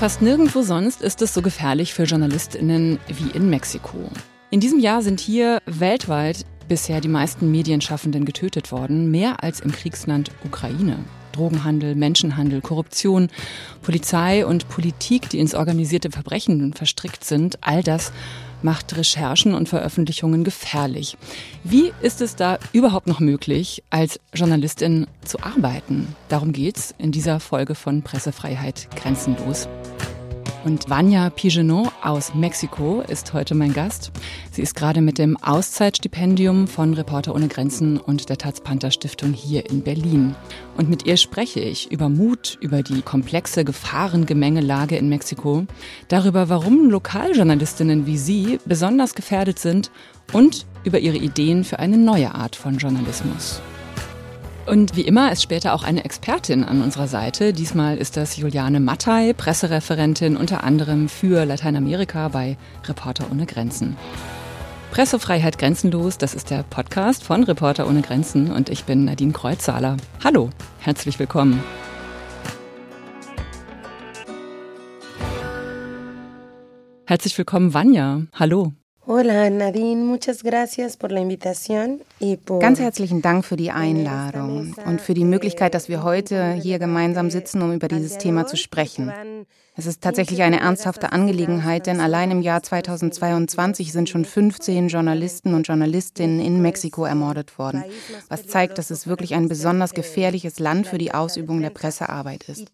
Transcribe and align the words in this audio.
Fast 0.00 0.22
nirgendwo 0.22 0.62
sonst 0.62 1.02
ist 1.02 1.20
es 1.20 1.34
so 1.34 1.42
gefährlich 1.42 1.92
für 1.92 2.04
Journalistinnen 2.04 2.98
wie 3.06 3.36
in 3.36 3.50
Mexiko. 3.50 3.98
In 4.48 4.58
diesem 4.58 4.78
Jahr 4.78 5.02
sind 5.02 5.20
hier 5.20 5.60
weltweit 5.66 6.46
bisher 6.68 7.02
die 7.02 7.08
meisten 7.08 7.50
Medienschaffenden 7.50 8.24
getötet 8.24 8.72
worden, 8.72 9.10
mehr 9.10 9.44
als 9.44 9.60
im 9.60 9.72
Kriegsland 9.72 10.30
Ukraine. 10.42 10.96
Drogenhandel, 11.32 11.96
Menschenhandel, 11.96 12.62
Korruption, 12.62 13.28
Polizei 13.82 14.46
und 14.46 14.70
Politik, 14.70 15.28
die 15.28 15.38
ins 15.38 15.54
organisierte 15.54 16.10
Verbrechen 16.10 16.72
verstrickt 16.72 17.22
sind, 17.22 17.58
all 17.60 17.82
das 17.82 18.10
macht 18.62 18.96
Recherchen 18.96 19.54
und 19.54 19.68
Veröffentlichungen 19.68 20.44
gefährlich. 20.44 21.16
Wie 21.64 21.92
ist 22.02 22.20
es 22.20 22.36
da 22.36 22.58
überhaupt 22.72 23.06
noch 23.06 23.20
möglich, 23.20 23.82
als 23.90 24.20
Journalistin 24.34 25.06
zu 25.24 25.40
arbeiten? 25.40 26.14
Darum 26.28 26.52
geht's 26.52 26.94
in 26.98 27.12
dieser 27.12 27.40
Folge 27.40 27.74
von 27.74 28.02
Pressefreiheit 28.02 28.88
grenzenlos. 28.96 29.68
Und 30.62 30.90
Vanya 30.90 31.30
Pigenon 31.30 31.88
aus 32.02 32.34
Mexiko 32.34 33.00
ist 33.00 33.32
heute 33.32 33.54
mein 33.54 33.72
Gast. 33.72 34.12
Sie 34.52 34.60
ist 34.60 34.74
gerade 34.74 35.00
mit 35.00 35.16
dem 35.16 35.38
Auszeitstipendium 35.38 36.66
von 36.68 36.92
Reporter 36.92 37.34
ohne 37.34 37.48
Grenzen 37.48 37.96
und 37.98 38.28
der 38.28 38.36
Taz 38.36 38.60
Panther 38.60 38.90
Stiftung 38.90 39.32
hier 39.32 39.70
in 39.70 39.82
Berlin. 39.82 40.34
Und 40.76 40.90
mit 40.90 41.06
ihr 41.06 41.16
spreche 41.16 41.60
ich 41.60 41.90
über 41.90 42.10
Mut, 42.10 42.58
über 42.60 42.82
die 42.82 43.00
komplexe 43.00 43.64
Gefahrengemengelage 43.64 44.96
in 44.96 45.08
Mexiko, 45.08 45.64
darüber, 46.08 46.50
warum 46.50 46.90
Lokaljournalistinnen 46.90 48.04
wie 48.04 48.18
sie 48.18 48.58
besonders 48.66 49.14
gefährdet 49.14 49.58
sind 49.58 49.90
und 50.34 50.66
über 50.84 50.98
ihre 50.98 51.16
Ideen 51.16 51.64
für 51.64 51.78
eine 51.78 51.96
neue 51.96 52.34
Art 52.34 52.54
von 52.54 52.76
Journalismus. 52.76 53.62
Und 54.70 54.94
wie 54.94 55.00
immer 55.00 55.32
ist 55.32 55.42
später 55.42 55.74
auch 55.74 55.82
eine 55.82 56.04
Expertin 56.04 56.62
an 56.62 56.80
unserer 56.80 57.08
Seite. 57.08 57.52
Diesmal 57.52 57.96
ist 57.96 58.16
das 58.16 58.36
Juliane 58.36 58.78
Mattei, 58.78 59.32
Pressereferentin 59.32 60.36
unter 60.36 60.62
anderem 60.62 61.08
für 61.08 61.44
Lateinamerika 61.44 62.28
bei 62.28 62.56
Reporter 62.86 63.26
ohne 63.32 63.46
Grenzen. 63.46 63.96
Pressefreiheit 64.92 65.58
grenzenlos, 65.58 66.18
das 66.18 66.34
ist 66.34 66.50
der 66.50 66.62
Podcast 66.62 67.24
von 67.24 67.42
Reporter 67.42 67.88
ohne 67.88 68.00
Grenzen 68.00 68.52
und 68.52 68.68
ich 68.68 68.84
bin 68.84 69.06
Nadine 69.06 69.32
Kreuzzahler. 69.32 69.96
Hallo, 70.22 70.50
herzlich 70.78 71.18
willkommen. 71.18 71.60
Herzlich 77.06 77.36
willkommen, 77.36 77.74
Vanya. 77.74 78.22
Hallo. 78.38 78.72
Hola 79.12 79.50
Nadine, 79.50 80.04
muchas 80.04 80.44
gracias 80.44 80.96
por 80.96 81.10
la 81.10 81.18
invitación 81.18 82.00
y 82.20 82.36
por 82.36 82.60
Ganz 82.60 82.78
herzlichen 82.78 83.22
Dank 83.22 83.44
für 83.44 83.56
die 83.56 83.72
Einladung 83.72 84.76
und 84.86 85.00
für 85.00 85.14
die 85.14 85.24
Möglichkeit, 85.24 85.74
dass 85.74 85.88
wir 85.88 86.04
heute 86.04 86.52
hier 86.52 86.78
gemeinsam 86.78 87.28
sitzen, 87.28 87.60
um 87.60 87.72
über 87.72 87.88
dieses 87.88 88.18
Thema 88.18 88.46
zu 88.46 88.56
sprechen. 88.56 89.12
Es 89.80 89.86
ist 89.86 90.02
tatsächlich 90.02 90.42
eine 90.42 90.60
ernsthafte 90.60 91.10
Angelegenheit, 91.10 91.86
denn 91.86 92.00
allein 92.00 92.30
im 92.30 92.42
Jahr 92.42 92.62
2022 92.62 93.92
sind 93.92 94.10
schon 94.10 94.26
15 94.26 94.88
Journalisten 94.88 95.54
und 95.54 95.66
Journalistinnen 95.66 96.38
in 96.38 96.60
Mexiko 96.60 97.06
ermordet 97.06 97.58
worden, 97.58 97.84
was 98.28 98.46
zeigt, 98.46 98.76
dass 98.76 98.90
es 98.90 99.06
wirklich 99.06 99.34
ein 99.34 99.48
besonders 99.48 99.94
gefährliches 99.94 100.58
Land 100.58 100.86
für 100.86 100.98
die 100.98 101.14
Ausübung 101.14 101.62
der 101.62 101.70
Pressearbeit 101.70 102.46
ist. 102.46 102.70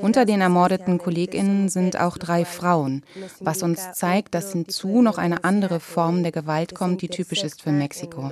Unter 0.00 0.26
den 0.26 0.42
ermordeten 0.42 0.98
Kolleginnen 0.98 1.68
sind 1.68 1.98
auch 1.98 2.18
drei 2.18 2.44
Frauen, 2.44 3.02
was 3.40 3.64
uns 3.64 3.90
zeigt, 3.94 4.36
dass 4.36 4.52
hinzu 4.52 5.02
noch 5.02 5.18
eine 5.18 5.42
andere 5.42 5.80
Form 5.80 6.22
der 6.22 6.30
Gewalt 6.30 6.72
kommt, 6.72 7.02
die 7.02 7.08
typisch 7.08 7.42
ist 7.42 7.62
für 7.62 7.72
Mexiko. 7.72 8.30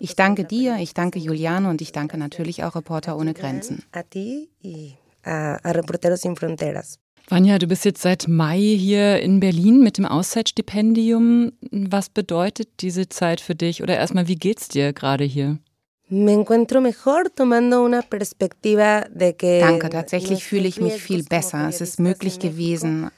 Ich 0.00 0.16
danke 0.16 0.44
dir, 0.44 0.76
ich 0.80 0.92
danke 0.92 1.18
Juliane 1.18 1.70
und 1.70 1.80
ich 1.80 1.92
danke 1.92 2.18
natürlich 2.18 2.62
auch 2.62 2.74
Reporter 2.74 3.16
ohne 3.16 3.32
Grenzen. 3.32 3.84
A 5.26 5.72
Reporteros 5.72 6.20
Sin 6.20 6.36
Fronteras. 6.36 7.00
Vanja, 7.28 7.58
du 7.58 7.66
bist 7.66 7.84
jetzt 7.84 8.02
seit 8.02 8.28
Mai 8.28 8.60
hier 8.60 9.20
in 9.20 9.40
Berlin 9.40 9.82
mit 9.82 9.98
dem 9.98 10.06
Auszeitstipendium. 10.06 11.52
Was 11.72 12.08
bedeutet 12.08 12.68
diese 12.80 13.08
Zeit 13.08 13.40
für 13.40 13.56
dich? 13.56 13.82
Oder 13.82 13.96
erstmal, 13.96 14.28
wie 14.28 14.36
geht's 14.36 14.68
dir 14.68 14.92
gerade 14.92 15.24
hier? 15.24 15.58
Danke, 19.60 19.90
tatsächlich 19.90 20.44
fühle 20.44 20.68
ich 20.68 20.80
mich 20.80 21.02
viel 21.02 21.24
besser. 21.24 21.68
Es 21.68 21.80
ist 21.80 21.98
möglich 21.98 22.38
gewesen, 22.38 23.10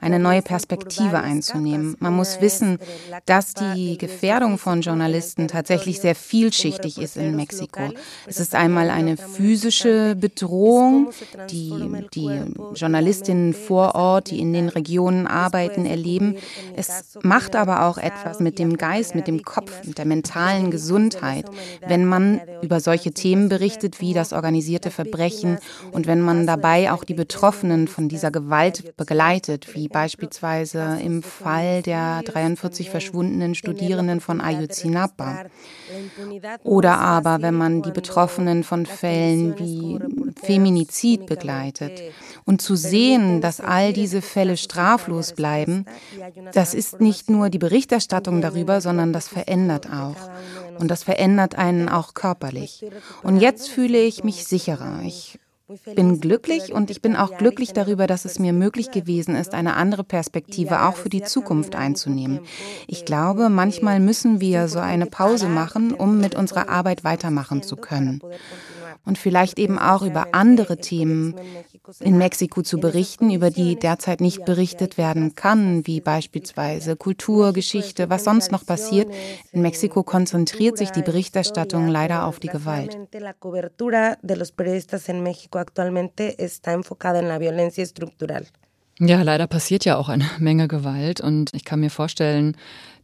eine 0.00 0.18
neue 0.18 0.42
Perspektive 0.42 1.20
einzunehmen. 1.20 1.96
Man 2.00 2.14
muss 2.14 2.40
wissen, 2.40 2.78
dass 3.24 3.54
die 3.54 3.98
Gefährdung 3.98 4.58
von 4.58 4.80
Journalisten 4.80 5.48
tatsächlich 5.48 6.00
sehr 6.00 6.14
vielschichtig 6.14 6.98
ist 6.98 7.16
in 7.16 7.36
Mexiko. 7.36 7.90
Es 8.26 8.40
ist 8.40 8.54
einmal 8.54 8.90
eine 8.90 9.16
physische 9.16 10.16
Bedrohung, 10.16 11.10
die 11.50 11.72
die 12.14 12.40
Journalistinnen 12.74 13.54
vor 13.54 13.94
Ort, 13.94 14.30
die 14.30 14.40
in 14.40 14.52
den 14.52 14.68
Regionen 14.68 15.26
arbeiten, 15.26 15.86
erleben. 15.86 16.36
Es 16.76 17.18
macht 17.22 17.56
aber 17.56 17.86
auch 17.86 17.98
etwas 17.98 18.40
mit 18.40 18.58
dem 18.58 18.76
Geist, 18.76 19.14
mit 19.14 19.26
dem 19.26 19.42
Kopf, 19.42 19.84
mit 19.84 19.98
der 19.98 20.06
mentalen 20.06 20.70
Gesundheit, 20.70 21.46
wenn 21.86 22.04
man 22.04 22.40
über 22.62 22.80
solche 22.80 23.12
Themen 23.12 23.48
berichtet 23.48 24.00
wie 24.00 24.14
das 24.14 24.32
organisierte 24.32 24.90
Verbrechen 24.90 25.58
und 25.92 26.06
wenn 26.06 26.20
man 26.20 26.46
dabei 26.46 26.92
auch 26.92 27.04
die 27.04 27.14
Betroffenen 27.14 27.88
von 27.88 28.08
dieser 28.08 28.30
Gewalt 28.30 28.96
begleitet, 28.96 29.75
wie 29.76 29.88
beispielsweise 29.88 30.98
im 31.02 31.22
Fall 31.22 31.82
der 31.82 32.22
43 32.24 32.90
verschwundenen 32.90 33.54
Studierenden 33.54 34.20
von 34.20 34.40
Ayotzinapa. 34.40 35.44
Oder 36.64 36.98
aber, 36.98 37.42
wenn 37.42 37.54
man 37.54 37.82
die 37.82 37.92
Betroffenen 37.92 38.64
von 38.64 38.86
Fällen 38.86 39.58
wie 39.58 40.00
Feminizid 40.42 41.26
begleitet. 41.26 42.00
Und 42.44 42.62
zu 42.62 42.74
sehen, 42.74 43.40
dass 43.40 43.60
all 43.60 43.92
diese 43.92 44.22
Fälle 44.22 44.56
straflos 44.56 45.34
bleiben, 45.34 45.84
das 46.52 46.74
ist 46.74 47.00
nicht 47.00 47.30
nur 47.30 47.50
die 47.50 47.58
Berichterstattung 47.58 48.40
darüber, 48.40 48.80
sondern 48.80 49.12
das 49.12 49.28
verändert 49.28 49.88
auch. 49.92 50.16
Und 50.78 50.90
das 50.90 51.02
verändert 51.02 51.54
einen 51.56 51.88
auch 51.88 52.14
körperlich. 52.14 52.84
Und 53.22 53.40
jetzt 53.40 53.68
fühle 53.68 53.98
ich 53.98 54.24
mich 54.24 54.46
sicherer. 54.46 55.00
Ich 55.04 55.38
bin 55.96 56.20
glücklich 56.20 56.72
und 56.72 56.90
ich 56.90 57.02
bin 57.02 57.16
auch 57.16 57.36
glücklich 57.36 57.72
darüber, 57.72 58.06
dass 58.06 58.24
es 58.24 58.38
mir 58.38 58.52
möglich 58.52 58.92
gewesen 58.92 59.34
ist, 59.34 59.52
eine 59.52 59.74
andere 59.74 60.04
Perspektive 60.04 60.82
auch 60.82 60.96
für 60.96 61.08
die 61.08 61.22
Zukunft 61.22 61.74
einzunehmen. 61.74 62.40
Ich 62.86 63.04
glaube, 63.04 63.48
manchmal 63.48 63.98
müssen 63.98 64.40
wir 64.40 64.68
so 64.68 64.78
eine 64.78 65.06
Pause 65.06 65.48
machen, 65.48 65.92
um 65.92 66.18
mit 66.18 66.36
unserer 66.36 66.68
Arbeit 66.68 67.02
weitermachen 67.02 67.62
zu 67.62 67.76
können 67.76 68.20
und 69.06 69.16
vielleicht 69.16 69.58
eben 69.58 69.78
auch 69.78 70.02
über 70.02 70.28
andere 70.32 70.76
Themen 70.76 71.34
in 72.00 72.18
Mexiko 72.18 72.62
zu 72.62 72.78
berichten, 72.78 73.30
über 73.30 73.50
die 73.50 73.76
derzeit 73.76 74.20
nicht 74.20 74.44
berichtet 74.44 74.98
werden 74.98 75.34
kann, 75.34 75.86
wie 75.86 76.00
beispielsweise 76.00 76.96
Kultur, 76.96 77.52
Geschichte, 77.52 78.10
was 78.10 78.24
sonst 78.24 78.52
noch 78.52 78.66
passiert. 78.66 79.08
In 79.52 79.62
Mexiko 79.62 80.02
konzentriert 80.02 80.76
sich 80.76 80.90
die 80.90 81.02
Berichterstattung 81.02 81.88
leider 81.88 82.26
auf 82.26 82.40
die 82.40 82.48
Gewalt. 82.48 82.98
Ja, 88.98 89.22
leider 89.22 89.46
passiert 89.46 89.84
ja 89.84 89.98
auch 89.98 90.08
eine 90.08 90.24
Menge 90.38 90.68
Gewalt 90.68 91.20
und 91.20 91.52
ich 91.52 91.64
kann 91.64 91.80
mir 91.80 91.90
vorstellen, 91.90 92.56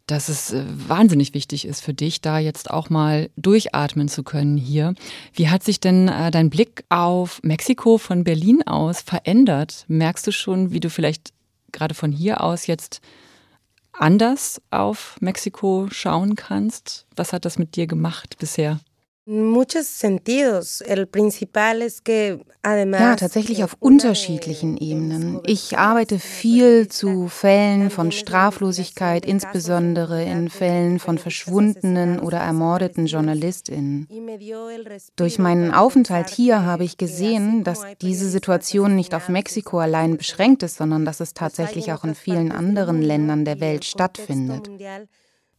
dass 0.06 0.28
es 0.28 0.52
äh, 0.52 0.64
wahnsinnig 0.66 1.34
wichtig 1.34 1.66
ist 1.66 1.82
für 1.82 1.94
dich, 1.94 2.20
da 2.20 2.38
jetzt 2.38 2.70
auch 2.70 2.90
mal 2.90 3.30
durchatmen 3.36 4.08
zu 4.08 4.22
können 4.22 4.56
hier. 4.56 4.94
Wie 5.32 5.48
hat 5.48 5.62
sich 5.62 5.80
denn 5.80 6.08
äh, 6.08 6.30
dein 6.30 6.50
Blick 6.50 6.84
auf 6.88 7.40
Mexiko 7.42 7.98
von 7.98 8.24
Berlin 8.24 8.62
aus 8.66 9.00
verändert? 9.00 9.84
Merkst 9.88 10.26
du 10.26 10.32
schon, 10.32 10.72
wie 10.72 10.80
du 10.80 10.90
vielleicht 10.90 11.32
gerade 11.72 11.94
von 11.94 12.12
hier 12.12 12.42
aus 12.42 12.66
jetzt 12.66 13.00
anders 13.92 14.60
auf 14.70 15.16
Mexiko 15.20 15.88
schauen 15.90 16.36
kannst? 16.36 17.06
Was 17.16 17.32
hat 17.32 17.44
das 17.44 17.58
mit 17.58 17.76
dir 17.76 17.86
gemacht 17.86 18.36
bisher? 18.38 18.80
Ja, 23.00 23.14
tatsächlich 23.16 23.62
auf 23.62 23.76
unterschiedlichen 23.78 24.76
Ebenen. 24.76 25.40
Ich 25.46 25.78
arbeite 25.78 26.18
viel 26.18 26.88
zu 26.88 27.28
Fällen 27.28 27.90
von 27.90 28.10
Straflosigkeit, 28.10 29.24
insbesondere 29.24 30.24
in 30.24 30.48
Fällen 30.50 30.98
von 30.98 31.18
verschwundenen 31.18 32.18
oder 32.18 32.38
ermordeten 32.38 33.06
JournalistInnen. 33.06 34.08
Durch 35.14 35.38
meinen 35.38 35.72
Aufenthalt 35.72 36.28
hier 36.28 36.64
habe 36.64 36.82
ich 36.82 36.98
gesehen, 36.98 37.62
dass 37.62 37.82
diese 38.00 38.28
Situation 38.28 38.96
nicht 38.96 39.14
auf 39.14 39.28
Mexiko 39.28 39.78
allein 39.78 40.16
beschränkt 40.16 40.64
ist, 40.64 40.78
sondern 40.78 41.04
dass 41.04 41.20
es 41.20 41.32
tatsächlich 41.32 41.92
auch 41.92 42.02
in 42.02 42.16
vielen 42.16 42.50
anderen 42.50 43.00
Ländern 43.00 43.44
der 43.44 43.60
Welt 43.60 43.84
stattfindet. 43.84 44.68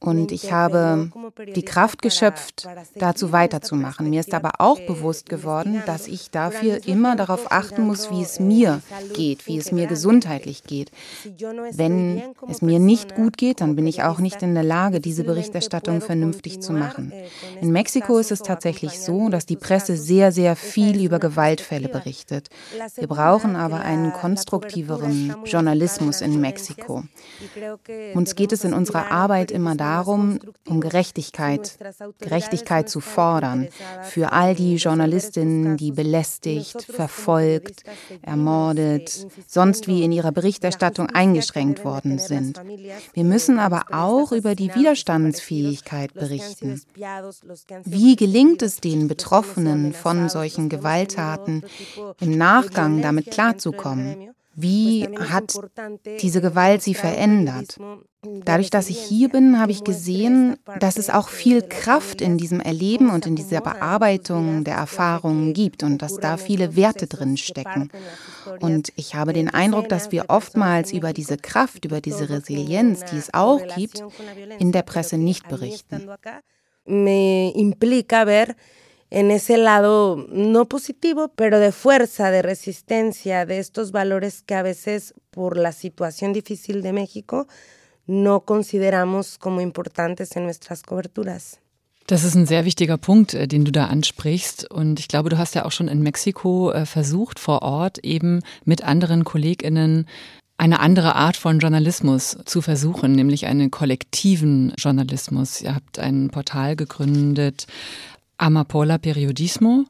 Und 0.04 0.34
ich 0.34 0.52
habe 0.52 1.10
die 1.56 1.64
Kraft 1.64 2.02
geschöpft, 2.02 2.68
dazu 2.96 3.32
weiterzumachen. 3.32 4.10
Mir 4.10 4.20
ist 4.20 4.34
aber 4.34 4.56
auch 4.60 4.80
bewusst 4.82 5.30
geworden, 5.30 5.82
dass 5.86 6.08
ich 6.08 6.30
dafür 6.30 6.86
immer 6.86 7.16
darauf 7.16 7.54
achten 7.54 7.88
muss, 7.88 8.12
wie 8.12 8.22
es 8.22 8.38
mir 8.38 8.82
geht, 9.14 9.48
wie 9.48 9.58
es 9.58 9.72
mir 9.72 9.88
gesundheitlich 9.88 10.64
geht. 10.64 10.92
Wenn 11.72 12.22
es 12.50 12.62
mir 12.62 12.80
nicht 12.80 13.16
gut 13.16 13.38
geht, 13.38 13.62
dann 13.62 13.78
bin 13.78 13.88
ich 13.88 14.04
auch 14.04 14.20
nicht 14.20 14.42
in 14.44 14.54
der 14.56 14.64
Lage, 14.64 15.00
diese 15.00 15.24
Berichterstattung 15.24 16.02
vernünftig 16.02 16.62
zu 16.62 16.74
machen. 16.74 17.14
In 17.62 17.72
Mexiko 17.72 18.18
ist 18.18 18.32
es 18.34 18.40
tatsächlich 18.42 19.00
so, 19.00 19.30
dass 19.30 19.46
die 19.46 19.56
Presse 19.56 19.96
sehr, 19.96 20.34
sehr 20.34 20.58
viel 20.58 21.02
über 21.02 21.20
Gewaltfälle 21.20 21.88
berichtet. 21.88 22.50
Wir 22.98 23.08
brauchen 23.08 23.56
aber 23.56 23.80
einen 23.80 24.12
konstruktiveren 24.12 25.34
Journalismus 25.46 26.20
in 26.20 26.42
Mexiko. 26.42 27.04
Uns 28.14 28.36
geht 28.36 28.52
es 28.52 28.66
in 28.66 28.74
unserer 28.74 29.10
Arbeit 29.10 29.50
immer 29.50 29.76
darum, 29.76 29.93
darum, 29.94 30.40
um 30.68 30.82
Gerechtigkeit, 30.82 31.78
Gerechtigkeit 32.20 32.90
zu 32.90 33.00
fordern 33.00 33.68
für 34.04 34.32
all 34.32 34.56
die 34.56 34.76
Journalistinnen, 34.76 35.78
die 35.78 35.92
belästigt, 35.92 36.84
verfolgt, 36.84 37.84
ermordet, 38.22 39.28
sonst 39.48 39.88
wie 39.88 40.04
in 40.04 40.12
ihrer 40.12 40.32
Berichterstattung 40.32 41.08
eingeschränkt 41.10 41.86
worden 41.86 42.18
sind. 42.18 42.60
Wir 43.14 43.24
müssen 43.24 43.60
aber 43.60 43.84
auch 43.92 44.32
über 44.32 44.56
die 44.56 44.74
Widerstandsfähigkeit 44.74 46.14
berichten. 46.14 46.82
Wie 47.84 48.16
gelingt 48.16 48.62
es 48.62 48.78
den 48.78 49.08
Betroffenen 49.08 49.94
von 49.94 50.30
solchen 50.30 50.70
Gewalttaten, 50.70 51.64
im 52.20 52.38
Nachgang 52.38 53.02
damit 53.02 53.30
klarzukommen? 53.30 54.34
Wie 54.56 55.08
hat 55.18 55.60
diese 56.22 56.42
Gewalt 56.42 56.84
sie 56.84 56.94
verändert? 56.94 57.78
Dadurch, 58.46 58.70
dass 58.70 58.90
ich 58.90 59.00
hier 59.00 59.28
bin, 59.30 59.60
habe 59.60 59.72
ich 59.72 59.84
gesehen, 59.84 60.56
dass 60.80 60.98
es 60.98 61.10
auch 61.10 61.28
viel 61.28 61.62
Kraft 61.62 62.22
in 62.22 62.38
diesem 62.38 62.62
Erleben 62.62 63.10
und 63.10 63.26
in 63.26 63.36
dieser 63.36 63.60
Bearbeitung 63.60 64.64
der 64.64 64.76
Erfahrungen 64.76 65.54
gibt 65.54 65.84
und 65.84 66.02
dass 66.02 66.16
da 66.18 66.38
viele 66.38 66.76
Werte 66.76 67.08
drin 67.08 67.36
stecken. 67.36 67.90
Und 68.62 68.94
ich 68.96 69.16
habe 69.16 69.34
den 69.34 69.50
Eindruck, 69.50 69.90
dass 69.90 70.12
wir 70.12 70.26
oftmals 70.30 70.94
über 70.94 71.12
diese 71.12 71.38
Kraft, 71.38 71.84
über 71.84 72.00
diese 72.00 72.30
Resilienz, 72.30 73.04
die 73.06 73.18
es 73.18 73.34
auch 73.34 73.62
gibt, 73.76 74.04
in 74.60 74.72
der 74.72 74.84
Presse 74.84 75.18
nicht 75.18 75.50
berichten. 75.50 76.10
Me 76.86 77.52
implica 77.56 78.26
ver 78.26 78.56
en 79.14 79.30
ese 79.30 79.58
lado 79.58 80.26
no 80.32 80.66
positivo, 80.66 81.32
pero 81.36 81.60
de 81.60 81.72
fuerza, 81.72 82.32
de 82.32 82.42
resistencia, 82.42 83.46
de 83.46 83.60
estos 83.60 83.92
valores 83.92 84.42
que 84.42 84.56
a 84.56 84.64
veces 84.64 85.14
por 85.30 85.56
la 85.56 85.72
situación 85.72 86.34
difícil 86.34 86.82
de 86.82 86.94
México 86.94 87.48
no 88.08 88.42
consideramos 88.42 89.38
como 89.38 89.62
importantes 89.62 90.36
en 90.36 90.46
nuestras 90.46 90.82
coberturas. 90.82 91.60
Das 92.08 92.26
ist 92.26 92.36
ein 92.36 92.48
sehr 92.48 92.66
wichtiger 92.66 92.98
Punkt, 92.98 93.34
äh, 93.34 93.48
den 93.48 93.64
du 93.64 93.72
da 93.72 93.86
ansprichst. 93.86 94.70
Und 94.70 95.00
ich 95.00 95.08
glaube, 95.08 95.30
du 95.30 95.38
hast 95.38 95.56
ja 95.56 95.64
auch 95.64 95.72
schon 95.72 95.88
in 95.88 96.02
Mexiko 96.02 96.72
äh, 96.72 96.86
versucht, 96.86 97.40
vor 97.40 97.62
Ort 97.62 98.00
eben 98.00 98.42
mit 98.66 98.84
anderen 98.84 99.24
KollegInnen 99.24 100.08
eine 100.58 100.80
andere 100.80 101.16
Art 101.16 101.36
von 101.36 101.60
Journalismus 101.60 102.38
zu 102.46 102.62
versuchen, 102.62 103.14
nämlich 103.14 103.46
einen 103.48 103.72
kollektiven 103.72 104.74
Journalismus. 104.78 105.62
Ihr 105.62 105.76
habt 105.76 106.00
ein 106.00 106.30
Portal 106.30 106.76
gegründet, 106.76 107.68
Amapola 108.38 108.98
Periodismo. 108.98 109.86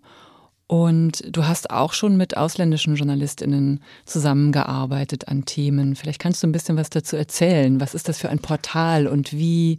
Und 0.67 1.23
du 1.29 1.45
hast 1.45 1.69
auch 1.69 1.93
schon 1.93 2.17
mit 2.17 2.37
ausländischen 2.37 2.95
JournalistInnen 2.95 3.81
zusammengearbeitet 4.05 5.27
an 5.27 5.45
Themen. 5.45 5.95
Vielleicht 5.95 6.19
kannst 6.19 6.41
du 6.41 6.47
ein 6.47 6.51
bisschen 6.51 6.77
was 6.77 6.89
dazu 6.89 7.15
erzählen. 7.15 7.79
Was 7.79 7.93
ist 7.93 8.09
das 8.09 8.17
für 8.17 8.29
ein 8.29 8.39
Portal 8.39 9.07
und 9.07 9.33
wie 9.33 9.77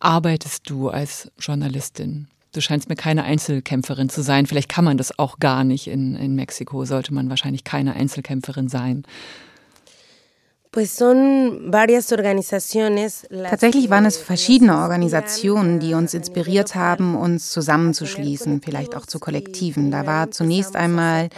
arbeitest 0.00 0.68
du 0.68 0.88
als 0.88 1.30
Journalistin? 1.38 2.28
Du 2.52 2.60
scheinst 2.60 2.88
mir 2.88 2.96
keine 2.96 3.24
Einzelkämpferin 3.24 4.08
zu 4.08 4.22
sein. 4.22 4.46
Vielleicht 4.46 4.68
kann 4.68 4.84
man 4.84 4.96
das 4.96 5.18
auch 5.18 5.38
gar 5.38 5.64
nicht 5.64 5.86
in, 5.88 6.14
in 6.16 6.34
Mexiko. 6.34 6.84
Sollte 6.84 7.14
man 7.14 7.30
wahrscheinlich 7.30 7.64
keine 7.64 7.94
Einzelkämpferin 7.94 8.68
sein. 8.68 9.04
Tatsächlich 13.48 13.90
waren 13.90 14.06
es 14.06 14.16
verschiedene 14.16 14.78
Organisationen, 14.78 15.78
die 15.78 15.94
uns 15.94 16.14
inspiriert 16.14 16.74
haben, 16.74 17.14
uns 17.14 17.50
zusammenzuschließen, 17.50 18.60
vielleicht 18.60 18.96
auch 18.96 19.06
zu 19.06 19.20
Kollektiven. 19.20 19.92
Da 19.92 20.04
war 20.04 20.32
zunächst 20.32 20.74
einmal 20.74 21.28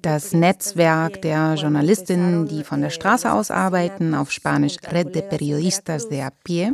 das 0.00 0.32
Netzwerk 0.32 1.20
der 1.20 1.56
Journalistinnen, 1.56 2.48
die 2.48 2.64
von 2.64 2.80
der 2.80 2.88
Straße 2.88 3.30
aus 3.30 3.50
arbeiten, 3.50 4.14
auf 4.14 4.30
Spanisch 4.30 4.76
Red 4.90 5.14
de 5.14 5.20
Periodistas 5.22 6.08
de 6.08 6.22
a 6.22 6.30
Pie. 6.30 6.72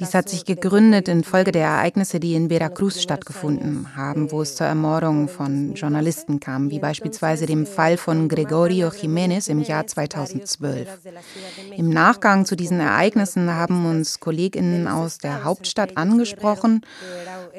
Dies 0.00 0.14
hat 0.14 0.28
sich 0.28 0.44
gegründet 0.44 1.06
infolge 1.06 1.52
der 1.52 1.66
Ereignisse, 1.66 2.18
die 2.18 2.34
in 2.34 2.48
Veracruz 2.48 3.00
stattgefunden 3.00 3.94
haben, 3.94 4.32
wo 4.32 4.42
es 4.42 4.56
zur 4.56 4.66
Ermordung 4.66 5.28
von 5.28 5.74
Journalisten 5.74 6.40
kam, 6.40 6.70
wie 6.70 6.80
beispielsweise 6.80 7.46
dem 7.46 7.66
Fall 7.66 7.96
von 7.96 8.28
Gregorio 8.28 8.88
Jiménez 8.88 9.48
im 9.48 9.62
Jahr 9.62 9.86
2012. 9.86 10.71
2012. 10.72 11.78
Im 11.78 11.90
Nachgang 11.90 12.44
zu 12.44 12.56
diesen 12.56 12.80
Ereignissen 12.80 13.50
haben 13.50 13.86
uns 13.86 14.20
Kolleginnen 14.20 14.88
aus 14.88 15.18
der 15.18 15.44
Hauptstadt 15.44 15.96
angesprochen 15.96 16.82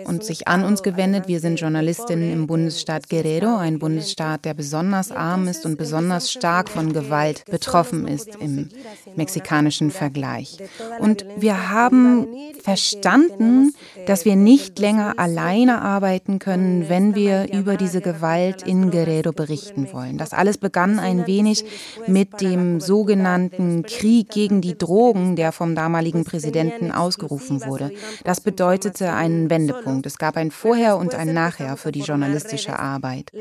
und 0.06 0.24
sich 0.24 0.48
an 0.48 0.63
uns 0.63 0.83
gewendet. 0.83 1.27
Wir 1.27 1.39
sind 1.39 1.60
Journalistinnen 1.60 2.31
im 2.31 2.48
Bundesstaat 2.48 3.10
Guerrero, 3.10 3.57
ein 3.57 3.80
Bundesstaat, 3.80 4.45
der 4.45 4.54
besonders 4.54 5.12
arm 5.12 5.48
ist 5.48 5.65
und 5.65 5.77
besonders 5.77 6.31
stark 6.31 6.69
von 6.69 6.94
Gewalt 6.94 7.45
betroffen 7.45 8.07
ist 8.07 8.36
im 8.39 8.69
mexikanischen 9.15 9.92
Vergleich. 9.92 10.57
Und 11.00 11.25
wir 11.38 11.69
haben 11.69 12.27
verstanden, 12.62 13.74
dass 14.07 14.25
wir 14.25 14.36
nicht 14.36 14.80
länger 14.80 15.19
alleine 15.19 15.81
arbeiten 15.81 16.39
können, 16.39 16.89
wenn 16.89 17.15
wir 17.15 17.51
über 17.54 17.77
diese 17.77 18.01
Gewalt 18.01 18.63
in 18.63 18.92
Guerrero 18.92 19.31
berichten 19.31 19.92
wollen. 19.92 20.18
Das 20.18 20.33
alles 20.33 20.57
begann 20.57 21.00
ein 21.00 21.27
wenig 21.27 21.65
mit 22.07 22.42
dem 22.42 22.80
sogenannten 23.04 23.84
Krieg 23.84 24.30
gegen 24.30 24.62
die 24.62 24.78
Drogen, 24.78 25.36
der 25.36 25.52
vom 25.52 25.76
damaligen 25.76 26.24
Präsidenten 26.24 26.90
ausgerufen 26.94 27.66
wurde. 27.66 27.92
Das 28.24 28.40
bedeutete 28.40 29.12
einen 29.12 29.50
Wendepunkt. 29.50 30.06
Es 30.06 30.18
gab 30.18 30.38
ein 30.38 30.52
Vorher 30.52 30.96
und 30.96 31.14
ein 31.14 31.34
Nachher 31.34 31.76
für 31.76 31.92
die 31.92 32.00
journalistische 32.00 32.80
Arbeit. 32.80 33.32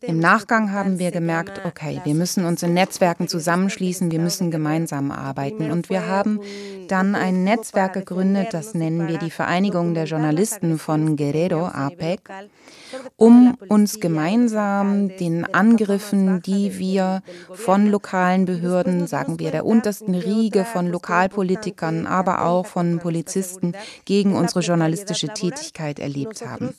Im 0.00 0.18
Nachgang 0.18 0.72
haben 0.72 0.98
wir 0.98 1.12
gemerkt, 1.12 1.60
okay, 1.64 2.00
wir 2.02 2.14
müssen 2.14 2.44
uns 2.44 2.64
in 2.64 2.74
Netzwerken 2.74 3.28
zusammenschließen, 3.28 4.10
wir 4.10 4.18
müssen 4.18 4.50
gemeinsam 4.50 5.12
arbeiten. 5.12 5.70
Und 5.70 5.88
wir 5.88 6.08
haben 6.08 6.40
dann 6.88 7.14
ein 7.14 7.44
Netzwerk 7.44 7.92
gegründet, 7.92 8.48
das 8.50 8.74
nennen 8.74 9.06
wir 9.06 9.18
die 9.18 9.30
Vereinigung 9.30 9.94
der 9.94 10.06
Journalisten 10.06 10.76
von 10.80 11.14
Guerrero, 11.14 11.66
APEC, 11.66 12.20
um 13.16 13.56
uns 13.68 14.00
gemeinsam 14.00 15.08
den 15.16 15.44
Angriffen, 15.54 16.42
die 16.42 16.78
wir 16.78 17.22
von 17.52 17.86
lokalen 17.86 18.44
Behörden, 18.44 19.06
sagen 19.06 19.38
wir 19.38 19.50
der 19.50 19.66
untersten 19.66 20.14
Riege 20.14 20.64
von 20.64 20.88
Lokalpolitikern, 20.88 22.06
aber 22.06 22.44
auch 22.44 22.66
von 22.66 22.98
Polizisten 22.98 23.72
gegen 24.04 24.34
unsere 24.34 24.60
journalistische 24.60 25.28
Tätigkeit 25.28 25.98
erlebt 25.98 26.44
haben. 26.46 26.74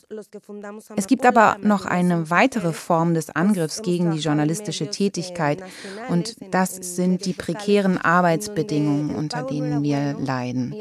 Es 0.96 1.08
gibt 1.08 1.26
aber 1.26 1.58
noch 1.62 1.86
eine 1.86 2.30
weitere 2.30 2.74
Form 2.74 3.14
des 3.14 3.30
Angriffs 3.30 3.82
gegen 3.82 4.12
die 4.12 4.20
journalistische 4.20 4.90
Tätigkeit 4.90 5.64
und 6.10 6.36
das 6.52 6.76
sind 6.76 7.26
die 7.26 7.34
prekären 7.34 7.98
Arbeitsbedingungen, 7.98 9.16
unter 9.16 9.44
denen 9.44 9.84
wir 9.84 10.16
leiden. 10.20 10.74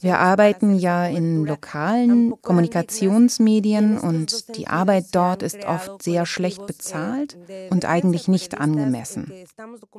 Wir 0.00 0.18
arbeiten 0.18 0.78
ja 0.78 1.06
in 1.06 1.44
lokalen 1.44 2.34
Kommunikationsmedien 2.42 3.98
und 3.98 4.29
die 4.56 4.66
Arbeit 4.66 5.06
dort 5.12 5.42
ist 5.42 5.64
oft 5.64 6.02
sehr 6.02 6.26
schlecht 6.26 6.66
bezahlt 6.66 7.36
und 7.70 7.84
eigentlich 7.84 8.28
nicht 8.28 8.58
angemessen. 8.58 9.32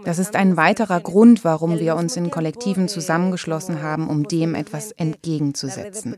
Das 0.05 0.19
ist 0.19 0.35
ein 0.35 0.57
weiterer 0.57 0.99
Grund, 0.99 1.43
warum 1.43 1.79
wir 1.79 1.95
uns 1.95 2.15
in 2.15 2.31
Kollektiven 2.31 2.87
zusammengeschlossen 2.87 3.81
haben, 3.81 4.07
um 4.07 4.27
dem 4.27 4.55
etwas 4.55 4.91
entgegenzusetzen. 4.91 6.15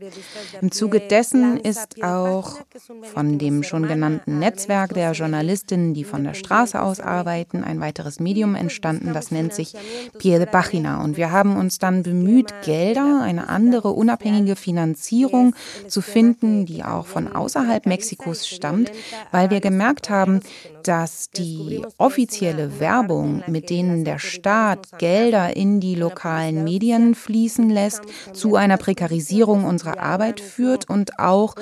Im 0.60 0.70
Zuge 0.70 1.00
dessen 1.00 1.58
ist 1.58 2.02
auch 2.02 2.58
von 3.02 3.38
dem 3.38 3.62
schon 3.62 3.86
genannten 3.86 4.38
Netzwerk 4.38 4.94
der 4.94 5.12
Journalistinnen, 5.12 5.94
die 5.94 6.04
von 6.04 6.24
der 6.24 6.34
Straße 6.34 6.80
aus 6.80 7.00
arbeiten, 7.00 7.64
ein 7.64 7.80
weiteres 7.80 8.20
Medium 8.20 8.54
entstanden, 8.54 9.12
das 9.12 9.30
nennt 9.30 9.54
sich 9.54 9.74
Pie 10.18 10.38
de 10.38 10.46
Pagina. 10.46 11.02
Und 11.02 11.16
wir 11.16 11.30
haben 11.30 11.56
uns 11.56 11.78
dann 11.78 12.02
bemüht, 12.02 12.52
Gelder, 12.64 13.20
eine 13.22 13.48
andere 13.48 13.90
unabhängige 13.90 14.56
Finanzierung 14.56 15.54
zu 15.88 16.00
finden, 16.00 16.66
die 16.66 16.84
auch 16.84 17.06
von 17.06 17.34
außerhalb 17.34 17.86
Mexikos 17.86 18.03
stammt, 18.46 18.90
weil 19.32 19.50
wir 19.50 19.60
gemerkt 19.60 20.10
haben, 20.10 20.40
dass 20.82 21.30
die 21.30 21.82
offizielle 21.98 22.80
Werbung, 22.80 23.42
mit 23.46 23.70
denen 23.70 24.04
der 24.04 24.18
Staat 24.18 24.98
Gelder 24.98 25.56
in 25.56 25.80
die 25.80 25.94
lokalen 25.94 26.64
Medien 26.64 27.14
fließen 27.14 27.70
lässt, 27.70 28.02
zu 28.32 28.56
einer 28.56 28.76
Prekarisierung 28.76 29.64
unserer 29.64 29.98
Arbeit 29.98 30.40
führt 30.40 30.88
und 30.88 31.18
auch 31.18 31.54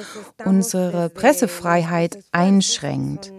unsere 0.45 1.09
Pressefreiheit 1.09 2.19
einschränkt. 2.33 3.33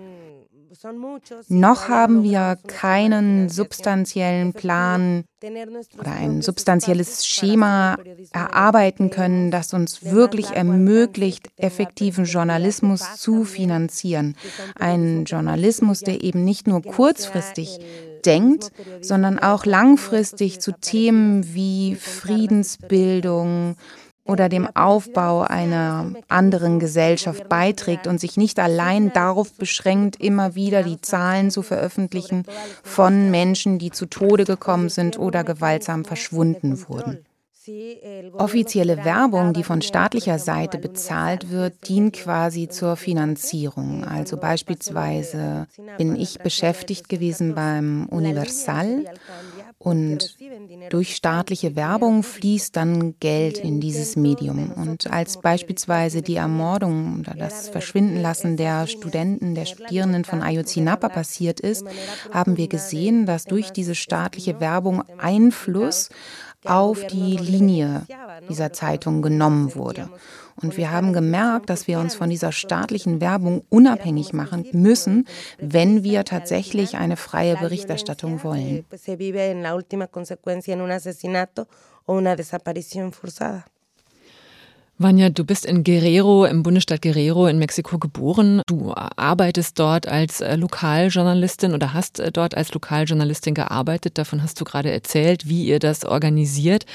Noch 1.47 1.87
haben 1.87 2.23
wir 2.23 2.57
keinen 2.67 3.47
substanziellen 3.47 4.53
Plan 4.53 5.23
oder 5.97 6.11
ein 6.11 6.41
substanzielles 6.41 7.25
Schema 7.25 7.97
erarbeiten 8.33 9.09
können, 9.09 9.49
das 9.49 9.73
uns 9.73 10.03
wirklich 10.03 10.51
ermöglicht, 10.51 11.49
effektiven 11.57 12.25
Journalismus 12.25 13.15
zu 13.15 13.45
finanzieren. 13.45 14.35
Ein 14.77 15.23
Journalismus, 15.25 16.01
der 16.01 16.21
eben 16.21 16.43
nicht 16.43 16.67
nur 16.67 16.81
kurzfristig 16.81 17.79
denkt, 18.25 18.71
sondern 19.01 19.39
auch 19.39 19.65
langfristig 19.65 20.59
zu 20.59 20.71
Themen 20.73 21.53
wie 21.53 21.95
Friedensbildung, 21.95 23.75
oder 24.25 24.47
dem 24.47 24.67
Aufbau 24.75 25.41
einer 25.41 26.13
anderen 26.29 26.79
Gesellschaft 26.79 27.49
beiträgt 27.49 28.07
und 28.07 28.19
sich 28.19 28.37
nicht 28.37 28.59
allein 28.59 29.11
darauf 29.11 29.53
beschränkt, 29.53 30.15
immer 30.21 30.55
wieder 30.55 30.83
die 30.83 31.01
Zahlen 31.01 31.51
zu 31.51 31.61
veröffentlichen 31.61 32.43
von 32.83 33.31
Menschen, 33.31 33.79
die 33.79 33.91
zu 33.91 34.05
Tode 34.05 34.45
gekommen 34.45 34.89
sind 34.89 35.19
oder 35.19 35.43
gewaltsam 35.43 36.05
verschwunden 36.05 36.87
wurden. 36.87 37.25
Offizielle 38.33 39.05
Werbung, 39.05 39.53
die 39.53 39.63
von 39.63 39.81
staatlicher 39.81 40.37
Seite 40.37 40.77
bezahlt 40.77 41.49
wird, 41.49 41.87
dient 41.87 42.13
quasi 42.13 42.67
zur 42.67 42.97
Finanzierung. 42.97 44.03
Also 44.03 44.35
beispielsweise 44.35 45.67
bin 45.97 46.15
ich 46.17 46.39
beschäftigt 46.39 47.07
gewesen 47.07 47.55
beim 47.55 48.07
Universal 48.09 49.05
und 49.77 50.37
durch 50.89 51.15
staatliche 51.15 51.75
Werbung 51.77 52.23
fließt 52.23 52.75
dann 52.75 53.17
Geld 53.19 53.59
in 53.59 53.79
dieses 53.79 54.17
Medium. 54.17 54.71
Und 54.71 55.11
als 55.11 55.39
beispielsweise 55.39 56.21
die 56.21 56.35
Ermordung 56.35 57.19
oder 57.19 57.33
das 57.33 57.69
Verschwindenlassen 57.69 58.57
der 58.57 58.87
Studenten, 58.87 59.55
der 59.55 59.65
Studierenden 59.65 60.25
von 60.25 60.41
Ayotzinapa 60.41 61.07
passiert 61.07 61.61
ist, 61.61 61.85
haben 62.31 62.57
wir 62.57 62.67
gesehen, 62.67 63.25
dass 63.25 63.45
durch 63.45 63.71
diese 63.71 63.95
staatliche 63.95 64.59
Werbung 64.59 65.03
Einfluss 65.17 66.09
auf 66.65 67.05
die 67.07 67.37
Linie 67.37 68.05
dieser 68.49 68.73
Zeitung 68.73 69.21
genommen 69.21 69.75
wurde. 69.75 70.09
Und 70.55 70.77
wir 70.77 70.91
haben 70.91 71.13
gemerkt, 71.13 71.69
dass 71.69 71.87
wir 71.87 71.99
uns 71.99 72.15
von 72.15 72.29
dieser 72.29 72.51
staatlichen 72.51 73.21
Werbung 73.21 73.63
unabhängig 73.69 74.33
machen 74.33 74.67
müssen, 74.71 75.27
wenn 75.57 76.03
wir 76.03 76.25
tatsächlich 76.25 76.95
eine 76.95 77.17
freie 77.17 77.57
Berichterstattung 77.57 78.43
wollen. 78.43 78.85
Vanya, 85.03 85.29
du 85.29 85.43
bist 85.43 85.65
in 85.65 85.83
Guerrero, 85.83 86.45
im 86.45 86.63
Bundesstaat 86.63 87.01
Guerrero 87.01 87.47
in 87.47 87.59
Mexiko 87.59 87.99
geboren. 87.99 88.61
Du 88.65 88.93
arbeitest 88.95 89.77
dort 89.77 90.07
als 90.07 90.41
äh, 90.41 90.55
Lokaljournalistin 90.55 91.73
oder 91.73 91.93
hast 91.93 92.19
äh, 92.19 92.31
dort 92.31 92.55
als 92.55 92.73
Lokaljournalistin 92.73 93.53
gearbeitet. 93.53 94.17
Davon 94.17 94.41
hast 94.41 94.59
du 94.61 94.63
gerade 94.63 94.91
erzählt, 94.91 95.47
wie 95.47 95.65
ihr 95.65 95.79
das 95.79 96.05
organisiert. 96.05 96.85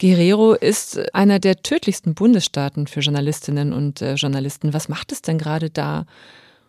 Guerrero 0.00 0.54
ist 0.54 1.14
einer 1.14 1.40
der 1.40 1.62
tödlichsten 1.62 2.14
Bundesstaaten 2.14 2.86
für 2.86 3.00
Journalistinnen 3.00 3.72
und 3.72 4.00
äh, 4.00 4.14
Journalisten. 4.14 4.72
Was 4.72 4.88
macht 4.88 5.10
es 5.10 5.20
denn 5.20 5.36
gerade 5.36 5.68
da 5.68 6.06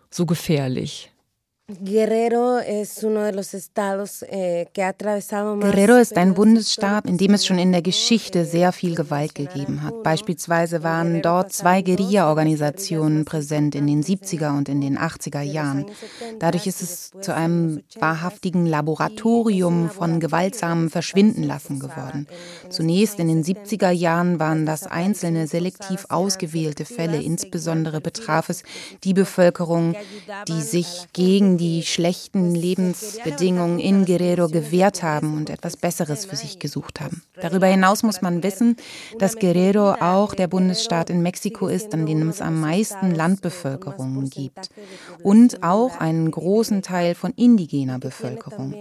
so 0.09 0.25
gefährlich? 0.25 1.10
Guerrero 1.79 2.57
ist 5.97 6.17
ein 6.17 6.33
Bundesstaat, 6.33 7.05
in 7.05 7.17
dem 7.17 7.33
es 7.33 7.45
schon 7.45 7.59
in 7.59 7.71
der 7.71 7.81
Geschichte 7.81 8.43
sehr 8.45 8.73
viel 8.73 8.95
Gewalt 8.95 9.35
gegeben 9.35 9.81
hat. 9.83 10.03
Beispielsweise 10.03 10.83
waren 10.83 11.21
dort 11.21 11.53
zwei 11.53 11.81
Guerilla-Organisationen 11.81 13.23
präsent 13.25 13.75
in 13.75 13.87
den 13.87 14.03
70er 14.03 14.57
und 14.57 14.67
in 14.67 14.81
den 14.81 14.97
80er 14.97 15.41
Jahren. 15.41 15.85
Dadurch 16.39 16.67
ist 16.67 16.81
es 16.81 17.11
zu 17.21 17.33
einem 17.33 17.81
wahrhaftigen 17.99 18.65
Laboratorium 18.65 19.89
von 19.89 20.19
gewaltsamen 20.19 20.89
Verschwindenlassen 20.89 21.79
geworden. 21.79 22.27
Zunächst 22.69 23.19
in 23.19 23.27
den 23.27 23.43
70er 23.43 23.91
Jahren 23.91 24.39
waren 24.39 24.65
das 24.65 24.87
einzelne 24.87 25.47
selektiv 25.47 26.05
ausgewählte 26.09 26.85
Fälle, 26.85 27.21
insbesondere 27.21 28.01
betraf 28.01 28.49
es 28.49 28.63
die 29.03 29.13
Bevölkerung, 29.13 29.95
die 30.47 30.61
sich 30.61 31.05
gegen 31.13 31.60
die 31.61 31.83
schlechten 31.83 32.55
Lebensbedingungen 32.55 33.77
in 33.77 34.05
Guerrero 34.05 34.47
gewehrt 34.47 35.03
haben 35.03 35.37
und 35.37 35.51
etwas 35.51 35.77
Besseres 35.77 36.25
für 36.25 36.35
sich 36.35 36.57
gesucht 36.57 36.99
haben. 36.99 37.21
Darüber 37.39 37.67
hinaus 37.67 38.01
muss 38.01 38.23
man 38.23 38.41
wissen, 38.41 38.77
dass 39.19 39.37
Guerrero 39.37 39.91
auch 39.91 40.33
der 40.33 40.47
Bundesstaat 40.47 41.11
in 41.11 41.21
Mexiko 41.21 41.67
ist, 41.67 41.93
an 41.93 42.07
dem 42.07 42.29
es 42.29 42.41
am 42.41 42.59
meisten 42.59 43.13
Landbevölkerung 43.13 44.27
gibt 44.31 44.69
und 45.21 45.61
auch 45.61 45.99
einen 45.99 46.31
großen 46.31 46.81
Teil 46.81 47.13
von 47.13 47.31
indigener 47.35 47.99
Bevölkerung. 47.99 48.73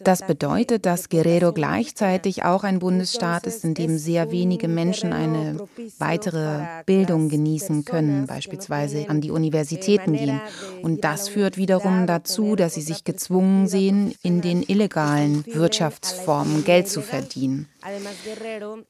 Das 0.00 0.26
bedeutet, 0.26 0.86
dass 0.86 1.08
Guerrero 1.08 1.52
gleichzeitig 1.52 2.42
auch 2.44 2.64
ein 2.64 2.80
Bundesstaat 2.80 3.46
ist, 3.46 3.64
in 3.64 3.74
dem 3.74 3.96
sehr 3.96 4.32
wenige 4.32 4.66
Menschen 4.66 5.12
eine 5.12 5.68
weitere 5.98 6.62
Bildung 6.84 7.28
genießen 7.28 7.84
können, 7.84 8.26
beispielsweise 8.26 9.08
an 9.08 9.20
die 9.20 9.30
Universitäten 9.30 10.14
gehen. 10.14 10.40
Und 10.82 11.04
das 11.04 11.28
führt 11.28 11.56
wiederum 11.56 11.81
dazu, 12.06 12.56
dass 12.56 12.74
sie 12.74 12.82
sich 12.82 13.04
gezwungen 13.04 13.66
sehen, 13.66 14.14
in 14.22 14.40
den 14.40 14.62
illegalen 14.62 15.44
Wirtschaftsformen 15.46 16.64
Geld 16.64 16.88
zu 16.88 17.00
verdienen. 17.00 17.68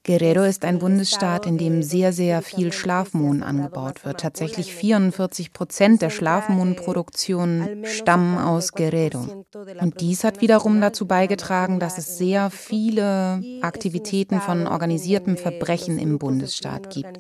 Guerrero 0.05 0.43
ist 0.43 0.65
ein 0.67 0.79
Bundesstaat, 0.79 1.47
in 1.47 1.57
dem 1.57 1.83
sehr, 1.83 2.13
sehr 2.13 2.43
viel 2.43 2.73
Schlafmohn 2.73 3.43
angebaut 3.43 4.05
wird. 4.05 4.21
Tatsächlich 4.21 4.75
44 4.75 5.53
Prozent 5.55 6.03
der 6.03 6.11
Schlafmohnproduktionen 6.11 7.87
stammen 7.87 8.37
aus 8.39 8.73
Guerrero. 8.73 9.45
Und 9.81 10.01
dies 10.01 10.25
hat 10.25 10.43
wiederum 10.43 10.81
dazu 10.81 11.07
beigetragen, 11.07 11.81
dass 11.81 11.97
es 11.97 12.19
sehr 12.19 12.51
viele 12.51 13.43
Aktivitäten 13.63 14.41
von 14.41 14.67
organisiertem 14.67 15.39
Verbrechen 15.39 15.99
im 15.99 16.19
Bundesstaat 16.19 16.91
gibt. 16.91 17.19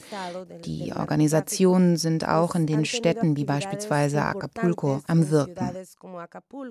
Die 0.67 0.93
Organisationen 0.95 1.97
sind 1.97 2.29
auch 2.29 2.55
in 2.55 2.67
den 2.67 2.85
Städten 2.85 3.37
wie 3.37 3.45
beispielsweise 3.45 4.23
Acapulco 4.23 5.01
am 5.07 5.31
Wirken. 5.31 5.71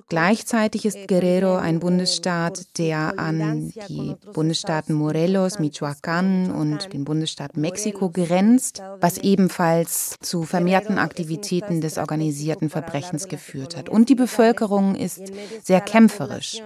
Gleichzeitig 0.09 0.85
ist 0.85 1.07
Guerrero 1.07 1.55
ein 1.55 1.79
Bundesstaat, 1.79 2.77
der 2.77 3.17
an 3.17 3.73
die 3.89 4.15
Bundesstaaten 4.33 4.90
Staaten 4.91 4.93
Morelos, 4.93 5.59
Michoacán 5.59 6.51
und 6.51 6.91
den 6.93 7.05
Bundesstaat 7.05 7.55
Mexiko 7.55 8.09
grenzt, 8.09 8.81
was 8.99 9.17
ebenfalls 9.17 10.15
zu 10.19 10.43
vermehrten 10.43 10.97
Aktivitäten 10.97 11.81
des 11.81 11.97
organisierten 11.97 12.69
Verbrechens 12.69 13.27
geführt 13.27 13.77
hat. 13.77 13.89
Und 13.89 14.09
die 14.09 14.15
Bevölkerung 14.15 14.95
ist 14.95 15.31
sehr 15.63 15.81
kämpferisch, 15.81 16.61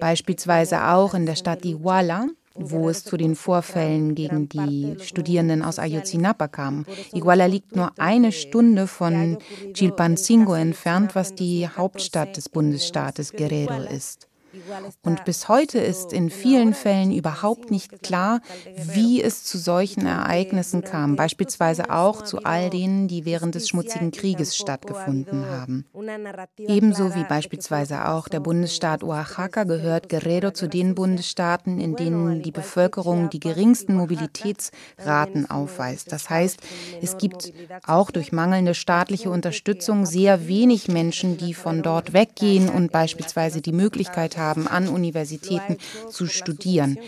beispielsweise 0.00 0.84
auch 0.88 1.14
in 1.14 1.26
der 1.26 1.36
Stadt 1.36 1.64
Iguala, 1.64 2.28
wo 2.54 2.88
es 2.88 3.04
zu 3.04 3.16
den 3.16 3.34
Vorfällen 3.36 4.14
gegen 4.14 4.48
die 4.48 4.96
Studierenden 5.00 5.62
aus 5.62 5.78
Ayotzinapa 5.78 6.48
kam. 6.48 6.86
Iguala 7.12 7.46
liegt 7.46 7.76
nur 7.76 7.92
eine 7.98 8.32
Stunde 8.32 8.86
von 8.86 9.38
Chilpancingo 9.74 10.54
entfernt, 10.54 11.14
was 11.14 11.34
die 11.34 11.68
Hauptstadt 11.68 12.36
des 12.36 12.48
Bundesstaates 12.48 13.32
Guerrero 13.32 13.82
ist. 13.82 14.27
Und 15.02 15.24
bis 15.24 15.48
heute 15.48 15.78
ist 15.78 16.12
in 16.12 16.30
vielen 16.30 16.74
Fällen 16.74 17.12
überhaupt 17.12 17.70
nicht 17.70 18.02
klar, 18.02 18.40
wie 18.76 19.22
es 19.22 19.44
zu 19.44 19.58
solchen 19.58 20.06
Ereignissen 20.06 20.82
kam, 20.82 21.16
beispielsweise 21.16 21.90
auch 21.90 22.22
zu 22.22 22.44
all 22.44 22.70
denen, 22.70 23.08
die 23.08 23.24
während 23.24 23.54
des 23.54 23.68
schmutzigen 23.68 24.10
Krieges 24.10 24.56
stattgefunden 24.56 25.46
haben. 25.46 25.84
Ebenso 26.58 27.14
wie 27.14 27.24
beispielsweise 27.24 28.08
auch 28.08 28.28
der 28.28 28.40
Bundesstaat 28.40 29.02
Oaxaca 29.02 29.64
gehört 29.64 30.08
Guerrero 30.08 30.50
zu 30.50 30.68
den 30.68 30.94
Bundesstaaten, 30.94 31.80
in 31.80 31.96
denen 31.96 32.42
die 32.42 32.52
Bevölkerung 32.52 33.30
die 33.30 33.40
geringsten 33.40 33.94
Mobilitätsraten 33.94 35.50
aufweist. 35.50 36.12
Das 36.12 36.30
heißt, 36.30 36.60
es 37.00 37.16
gibt 37.18 37.52
auch 37.86 38.10
durch 38.10 38.32
mangelnde 38.32 38.74
staatliche 38.74 39.30
Unterstützung 39.30 40.06
sehr 40.06 40.48
wenig 40.48 40.88
Menschen, 40.88 41.36
die 41.36 41.54
von 41.54 41.82
dort 41.82 42.12
weggehen 42.12 42.68
und 42.68 42.92
beispielsweise 42.92 43.60
die 43.60 43.72
Möglichkeit 43.72 44.36
haben, 44.36 44.47
an 44.56 44.88
Universitäten 44.88 45.76
zu 46.08 46.26
studieren. 46.26 46.98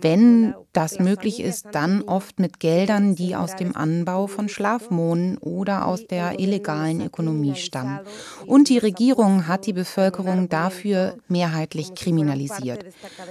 Wenn 0.00 0.54
das 0.72 0.98
möglich 0.98 1.40
ist, 1.40 1.66
dann 1.72 2.02
oft 2.02 2.38
mit 2.38 2.60
Geldern, 2.60 3.14
die 3.14 3.34
aus 3.34 3.56
dem 3.56 3.76
Anbau 3.76 4.26
von 4.26 4.48
Schlafmohnen 4.48 5.38
oder 5.38 5.86
aus 5.86 6.06
der 6.06 6.38
illegalen 6.38 7.00
Ökonomie 7.00 7.56
stammen. 7.56 8.00
Und 8.46 8.68
die 8.68 8.78
Regierung 8.78 9.48
hat 9.48 9.66
die 9.66 9.72
Bevölkerung 9.72 10.48
dafür 10.48 11.16
mehrheitlich 11.28 11.94
kriminalisiert. 11.94 12.84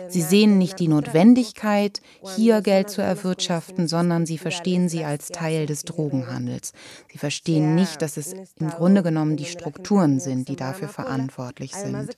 Sie 0.08 0.22
sehen 0.22 0.58
nicht 0.58 0.80
die 0.80 0.88
Notwendigkeit, 0.88 2.02
hier 2.36 2.62
Geld 2.62 2.90
zu 2.90 3.02
erwirtschaften, 3.02 3.88
sondern 3.88 4.26
sie 4.26 4.38
verstehen 4.38 4.90
sie 4.90 5.06
als 5.06 5.30
Teil 5.30 5.66
des 5.66 5.84
Drogenhandels. 5.84 6.74
Sie 7.12 7.18
verstehen 7.18 7.76
nicht, 7.76 8.02
dass 8.02 8.18
es 8.18 8.34
im 8.60 8.70
Grunde 8.70 9.04
genommen 9.04 9.38
die 9.38 9.46
Strukturen 9.46 10.20
sind, 10.20 10.48
die 10.48 10.56
dafür 10.56 10.88
verantwortlich 10.88 11.74
sind. 11.74 12.10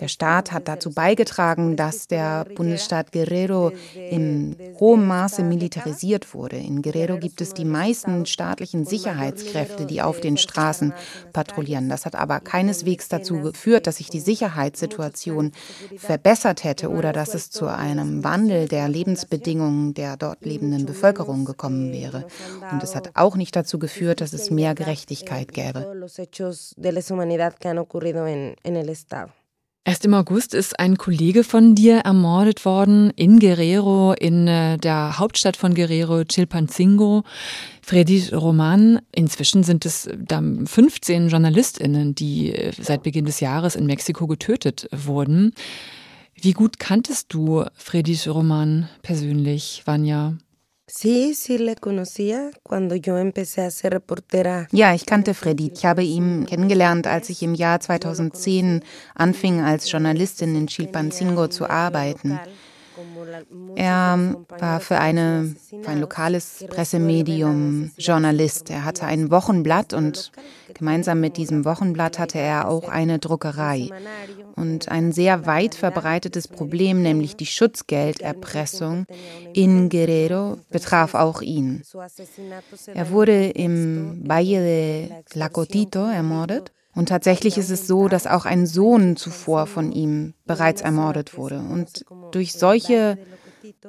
Der 0.00 0.08
Staat 0.20 0.52
hat 0.52 0.68
dazu 0.68 0.90
beigetragen, 0.90 1.76
dass 1.76 2.06
der 2.06 2.44
Bundesstaat 2.44 3.10
Guerrero 3.10 3.72
in 3.94 4.54
hohem 4.78 5.06
Maße 5.06 5.42
militarisiert 5.42 6.34
wurde. 6.34 6.56
In 6.56 6.82
Guerrero 6.82 7.16
gibt 7.16 7.40
es 7.40 7.54
die 7.54 7.64
meisten 7.64 8.26
staatlichen 8.26 8.84
Sicherheitskräfte, 8.84 9.86
die 9.86 10.02
auf 10.02 10.20
den 10.20 10.36
Straßen 10.36 10.92
patrouillieren. 11.32 11.88
Das 11.88 12.04
hat 12.04 12.16
aber 12.16 12.40
keineswegs 12.40 13.08
dazu 13.08 13.40
geführt, 13.40 13.86
dass 13.86 13.96
sich 13.96 14.10
die 14.10 14.20
Sicherheitssituation 14.20 15.52
verbessert 15.96 16.64
hätte 16.64 16.90
oder 16.90 17.14
dass 17.14 17.34
es 17.34 17.50
zu 17.50 17.68
einem 17.68 18.22
Wandel 18.22 18.68
der 18.68 18.90
Lebensbedingungen 18.90 19.94
der 19.94 20.18
dort 20.18 20.44
lebenden 20.44 20.84
Bevölkerung 20.84 21.46
gekommen 21.46 21.94
wäre. 21.94 22.26
Und 22.70 22.82
es 22.82 22.94
hat 22.94 23.12
auch 23.14 23.36
nicht 23.36 23.56
dazu 23.56 23.78
geführt, 23.78 24.20
dass 24.20 24.34
es 24.34 24.50
mehr 24.50 24.74
Gerechtigkeit 24.74 25.54
gäbe. 25.54 25.90
Erst 29.84 30.04
im 30.04 30.12
August 30.12 30.52
ist 30.52 30.78
ein 30.78 30.98
Kollege 30.98 31.42
von 31.42 31.74
dir 31.74 32.00
ermordet 32.00 32.66
worden 32.66 33.10
in 33.16 33.38
Guerrero, 33.38 34.12
in 34.12 34.46
äh, 34.46 34.76
der 34.76 35.18
Hauptstadt 35.18 35.56
von 35.56 35.74
Guerrero, 35.74 36.24
Chilpancingo. 36.24 37.24
Freddy 37.82 38.28
Roman. 38.32 39.00
Inzwischen 39.10 39.64
sind 39.64 39.84
es 39.84 40.08
dann 40.16 40.66
15 40.66 41.28
JournalistInnen, 41.28 42.14
die 42.14 42.54
äh, 42.54 42.72
seit 42.78 43.02
Beginn 43.02 43.24
des 43.24 43.40
Jahres 43.40 43.74
in 43.74 43.86
Mexiko 43.86 44.26
getötet 44.26 44.86
wurden. 44.92 45.54
Wie 46.34 46.52
gut 46.52 46.78
kanntest 46.78 47.32
du 47.32 47.64
Freddy 47.74 48.16
Roman 48.28 48.88
persönlich, 49.02 49.82
Vanya? 49.86 50.36
Sí, 50.92 51.34
sí 51.34 51.58
le 51.58 51.76
conocía 51.76 52.50
cuando 52.64 52.96
yo 52.96 53.16
empecé 53.16 53.62
a 53.62 53.70
ser 53.70 53.92
reportera. 53.92 54.68
Ja, 54.72 54.92
ich 54.92 55.06
kannte 55.06 55.34
Freddy. 55.34 55.70
Ich 55.72 55.84
habe 55.84 56.02
ihn 56.02 56.46
kennengelernt, 56.46 57.06
als 57.06 57.30
ich 57.30 57.42
im 57.42 57.54
Jahr 57.54 57.78
2010 57.78 58.82
anfing, 59.14 59.60
als 59.60 59.90
Journalistin 59.90 60.56
in 60.56 60.66
Chilpancingo 60.66 61.46
zu 61.46 61.70
arbeiten. 61.70 62.40
Er 63.76 64.36
war 64.58 64.80
für, 64.80 64.98
eine, 64.98 65.54
für 65.82 65.88
ein 65.88 66.00
lokales 66.00 66.64
Pressemedium 66.68 67.90
Journalist. 67.98 68.70
Er 68.70 68.84
hatte 68.84 69.06
ein 69.06 69.30
Wochenblatt 69.30 69.92
und 69.92 70.32
gemeinsam 70.74 71.20
mit 71.20 71.36
diesem 71.36 71.64
Wochenblatt 71.64 72.18
hatte 72.18 72.38
er 72.38 72.68
auch 72.68 72.88
eine 72.88 73.18
Druckerei. 73.18 73.88
Und 74.56 74.88
ein 74.88 75.12
sehr 75.12 75.46
weit 75.46 75.74
verbreitetes 75.74 76.48
Problem, 76.48 77.02
nämlich 77.02 77.36
die 77.36 77.46
Schutzgelderpressung 77.46 79.06
in 79.52 79.88
Guerrero, 79.88 80.58
betraf 80.70 81.14
auch 81.14 81.42
ihn. 81.42 81.82
Er 82.94 83.10
wurde 83.10 83.50
im 83.50 84.22
Valle 84.26 84.60
de 84.60 85.08
Lacotito 85.34 86.06
ermordet. 86.06 86.72
Und 87.00 87.08
tatsächlich 87.08 87.56
ist 87.56 87.70
es 87.70 87.86
so, 87.86 88.08
dass 88.08 88.26
auch 88.26 88.44
ein 88.44 88.66
Sohn 88.66 89.16
zuvor 89.16 89.66
von 89.66 89.90
ihm 89.90 90.34
bereits 90.44 90.82
ermordet 90.82 91.34
wurde. 91.38 91.56
Und 91.60 92.04
durch 92.30 92.52
solche 92.52 93.16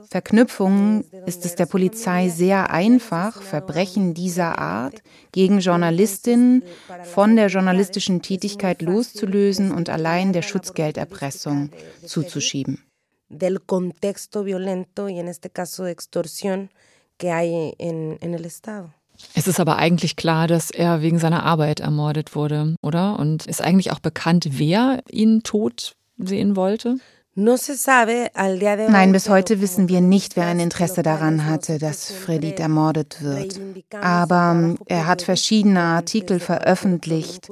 Verknüpfungen 0.10 1.04
ist 1.26 1.44
es 1.44 1.56
der 1.56 1.66
Polizei 1.66 2.30
sehr 2.30 2.70
einfach, 2.70 3.42
Verbrechen 3.42 4.14
dieser 4.14 4.60
Art 4.60 5.04
gegen 5.34 5.60
Journalistinnen 5.60 6.64
von 7.04 7.36
der 7.36 7.48
journalistischen 7.48 8.22
Tätigkeit 8.22 8.82
loszulösen 8.82 9.74
und 9.74 9.90
allein 9.90 10.32
der 10.32 10.42
Schutzgelderpressung 10.42 11.70
zuzuschieben. 12.06 12.86
Del 13.28 13.60
contexto 13.60 14.46
violento 14.46 15.10
y 15.10 15.20
en 15.20 15.28
este 15.28 15.50
caso 15.50 15.84
de 15.84 15.92
extorsión 15.92 16.70
que 17.18 17.34
hay 17.34 17.76
en, 17.78 18.18
en 18.22 18.34
el 18.34 18.46
Estado. 18.46 18.94
Es 19.34 19.48
ist 19.48 19.60
aber 19.60 19.78
eigentlich 19.78 20.16
klar, 20.16 20.48
dass 20.48 20.72
er 20.72 21.02
wegen 21.02 21.20
seiner 21.20 21.44
Arbeit 21.44 21.80
ermordet 21.80 22.36
wurde, 22.36 22.76
oder? 22.82 23.20
Und 23.20 23.46
ist 23.46 23.62
eigentlich 23.62 23.92
auch 23.92 24.00
bekannt, 24.00 24.48
wer 24.52 25.04
ihn 25.10 25.44
tot 25.44 25.96
sehen 26.18 26.56
wollte? 26.56 26.98
Nein, 27.34 29.14
bis 29.14 29.30
heute 29.30 29.62
wissen 29.62 29.88
wir 29.88 30.02
nicht, 30.02 30.36
wer 30.36 30.48
ein 30.48 30.60
Interesse 30.60 31.02
daran 31.02 31.46
hatte, 31.46 31.78
dass 31.78 32.12
Fredit 32.12 32.60
ermordet 32.60 33.22
wird. 33.22 33.58
Aber 34.02 34.76
er 34.88 35.08
hat 35.08 35.22
verschiedene 35.22 35.80
Artikel 35.80 36.42
veröffentlicht, 36.42 37.50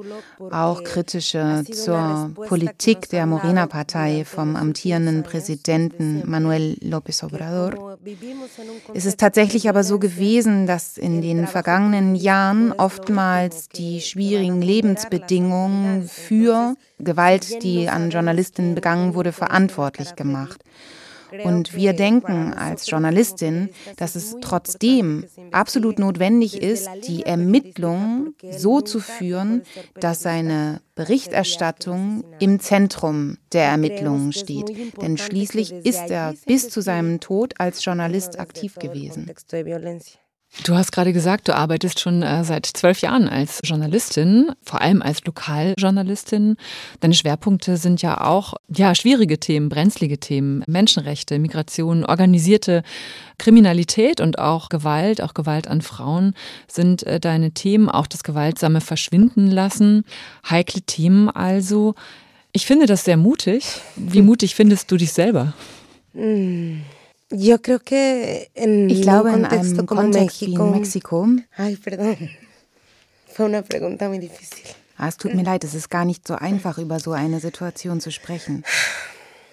auch 0.50 0.84
kritische 0.84 1.64
zur 1.72 2.30
Politik 2.46 3.08
der 3.08 3.24
Morena-Partei 3.24 4.26
vom 4.26 4.54
amtierenden 4.54 5.22
Präsidenten 5.22 6.28
Manuel 6.30 6.76
López 6.82 7.24
Obrador. 7.24 7.89
Es 8.94 9.04
ist 9.04 9.20
tatsächlich 9.20 9.68
aber 9.68 9.84
so 9.84 9.98
gewesen, 9.98 10.66
dass 10.66 10.96
in 10.96 11.20
den 11.20 11.46
vergangenen 11.46 12.14
Jahren 12.14 12.72
oftmals 12.72 13.68
die 13.68 14.00
schwierigen 14.00 14.62
Lebensbedingungen 14.62 16.08
für 16.08 16.76
Gewalt, 16.98 17.62
die 17.62 17.90
an 17.90 18.10
Journalistinnen 18.10 18.74
begangen 18.74 19.14
wurde, 19.14 19.32
verantwortlich 19.32 20.14
gemacht. 20.16 20.64
Und 21.44 21.74
wir 21.74 21.92
denken 21.92 22.52
als 22.54 22.88
Journalistin, 22.90 23.70
dass 23.96 24.16
es 24.16 24.36
trotzdem 24.40 25.24
absolut 25.52 25.98
notwendig 25.98 26.62
ist, 26.62 26.88
die 27.06 27.24
Ermittlungen 27.24 28.34
so 28.50 28.80
zu 28.80 29.00
führen, 29.00 29.62
dass 29.94 30.22
seine 30.22 30.80
Berichterstattung 30.94 32.24
im 32.40 32.60
Zentrum 32.60 33.38
der 33.52 33.64
Ermittlungen 33.64 34.32
steht. 34.32 35.00
Denn 35.00 35.16
schließlich 35.16 35.72
ist 35.72 36.10
er 36.10 36.34
bis 36.46 36.68
zu 36.68 36.80
seinem 36.80 37.20
Tod 37.20 37.54
als 37.58 37.84
Journalist 37.84 38.38
aktiv 38.38 38.74
gewesen. 38.76 39.30
Du 40.64 40.74
hast 40.74 40.90
gerade 40.90 41.12
gesagt, 41.12 41.46
du 41.46 41.54
arbeitest 41.54 42.00
schon 42.00 42.22
äh, 42.22 42.42
seit 42.42 42.66
zwölf 42.66 43.00
Jahren 43.00 43.28
als 43.28 43.60
Journalistin, 43.64 44.50
vor 44.62 44.80
allem 44.80 45.00
als 45.00 45.24
Lokaljournalistin. 45.24 46.56
Deine 46.98 47.14
Schwerpunkte 47.14 47.76
sind 47.76 48.02
ja 48.02 48.20
auch 48.20 48.54
ja 48.68 48.94
schwierige 48.96 49.38
Themen, 49.38 49.68
brenzlige 49.68 50.18
Themen, 50.18 50.64
Menschenrechte, 50.66 51.38
Migration, 51.38 52.04
organisierte 52.04 52.82
Kriminalität 53.38 54.20
und 54.20 54.40
auch 54.40 54.68
Gewalt, 54.68 55.22
auch 55.22 55.34
Gewalt 55.34 55.68
an 55.68 55.82
Frauen 55.82 56.34
sind 56.66 57.04
äh, 57.04 57.20
deine 57.20 57.52
Themen, 57.52 57.88
auch 57.88 58.08
das 58.08 58.24
gewaltsame 58.24 58.80
Verschwinden 58.80 59.50
lassen, 59.50 60.04
heikle 60.48 60.82
Themen 60.82 61.30
also. 61.30 61.94
Ich 62.52 62.66
finde 62.66 62.86
das 62.86 63.04
sehr 63.04 63.16
mutig. 63.16 63.80
Wie 63.94 64.22
mutig 64.22 64.56
findest 64.56 64.90
du 64.90 64.96
dich 64.96 65.12
selber? 65.12 65.52
Mm. 66.12 66.80
Yo 67.32 67.58
creo 67.62 67.78
que 67.78 68.50
en 68.54 68.90
ich 68.90 69.02
glaube, 69.02 69.30
in 69.32 69.44
einem 69.44 69.86
Kontext 69.86 70.42
México, 70.42 70.64
wie 70.64 70.66
in 70.66 70.70
Mexiko. 70.72 71.26
Ay, 71.56 71.76
perdón. 71.76 72.16
Fue 73.32 73.46
una 73.46 73.62
pregunta 73.62 74.08
muy 74.08 74.18
difícil. 74.18 74.64
Ah, 74.96 75.08
es 75.08 75.16
tut 75.16 75.34
mir 75.34 75.44
leid, 75.44 75.64
es 75.64 75.74
ist 75.74 75.88
gar 75.88 76.04
nicht 76.04 76.26
so 76.26 76.34
einfach, 76.34 76.76
über 76.78 76.98
so 76.98 77.12
eine 77.12 77.40
Situation 77.40 78.00
zu 78.00 78.10
sprechen. 78.10 78.64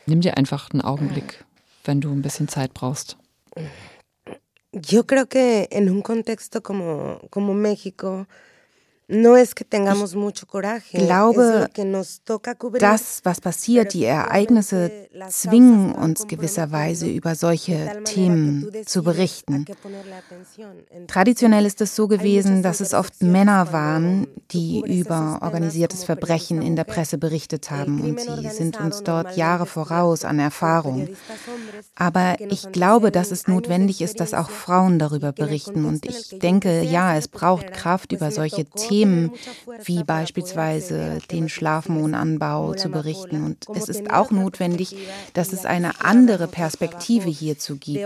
Nimm 0.06 0.22
dir 0.22 0.36
einfach 0.36 0.72
einen 0.72 0.82
Augenblick, 0.82 1.46
wenn 1.86 2.02
du 2.02 2.12
ein 2.12 2.22
bisschen 2.22 2.48
Zeit 2.48 2.74
brauchst. 2.74 3.16
Yo 4.74 5.04
creo 5.06 5.28
que 5.28 5.68
en 5.72 5.90
un 5.90 6.02
contexto 6.02 6.62
como, 6.62 7.22
como 7.30 7.54
México, 7.54 8.26
glaube, 10.92 11.70
das, 12.78 13.22
was 13.24 13.40
passiert, 13.40 13.94
die 13.94 14.04
Ereignisse 14.04 14.92
zwingen 15.30 15.96
uns 15.96 16.28
gewisserweise 16.28 17.08
über 17.08 17.36
solche 17.36 18.04
Themen 18.04 18.70
zu 18.86 19.04
berichten. 19.04 19.66
Traditionell 21.08 21.66
ist 21.66 21.80
es 21.80 21.96
so 21.96 22.10
gewesen, 22.10 22.64
dass 22.64 22.82
es 22.82 22.94
oft 22.94 23.24
Männer 23.24 23.72
waren, 23.72 24.28
die 24.52 24.82
über 24.86 25.40
organisiertes 25.42 26.04
Verbrechen 26.04 26.62
in 26.62 26.76
der 26.76 26.84
Presse 26.84 27.18
berichtet 27.18 27.72
haben 27.72 28.02
und 28.02 28.20
sie 28.20 28.50
sind 28.50 28.78
uns 28.78 29.04
dort 29.04 29.38
Jahre 29.38 29.68
voraus 29.68 30.26
an 30.26 30.40
Erfahrung. 30.40 31.08
Aber 31.96 32.36
ich 32.40 32.74
glaube, 32.74 33.12
dass 33.12 33.32
es 33.32 33.48
notwendig 33.48 34.02
ist, 34.02 34.20
dass 34.20 34.34
auch 34.34 34.50
Frauen 34.50 35.00
darüber 35.00 35.32
berichten 35.32 35.86
und 35.86 36.06
ich 36.06 36.40
denke, 36.40 36.82
ja, 36.82 37.16
es 37.16 37.30
braucht 37.30 37.72
Kraft, 37.72 38.12
über 38.12 38.32
solche 38.32 38.66
Themen 38.66 38.97
Themen 38.98 39.32
wie 39.84 40.04
beispielsweise 40.04 41.20
den 41.32 41.50
Schlafmohnanbau 41.50 42.74
zu 42.74 42.90
berichten. 42.90 43.44
Und 43.44 43.66
es 43.76 43.90
ist 43.90 44.12
auch 44.12 44.32
notwendig, 44.32 44.96
dass 45.34 45.54
es 45.54 45.66
eine 45.66 46.02
andere 46.02 46.48
Perspektive 46.48 47.30
hierzu 47.30 47.78
gibt. 47.78 47.98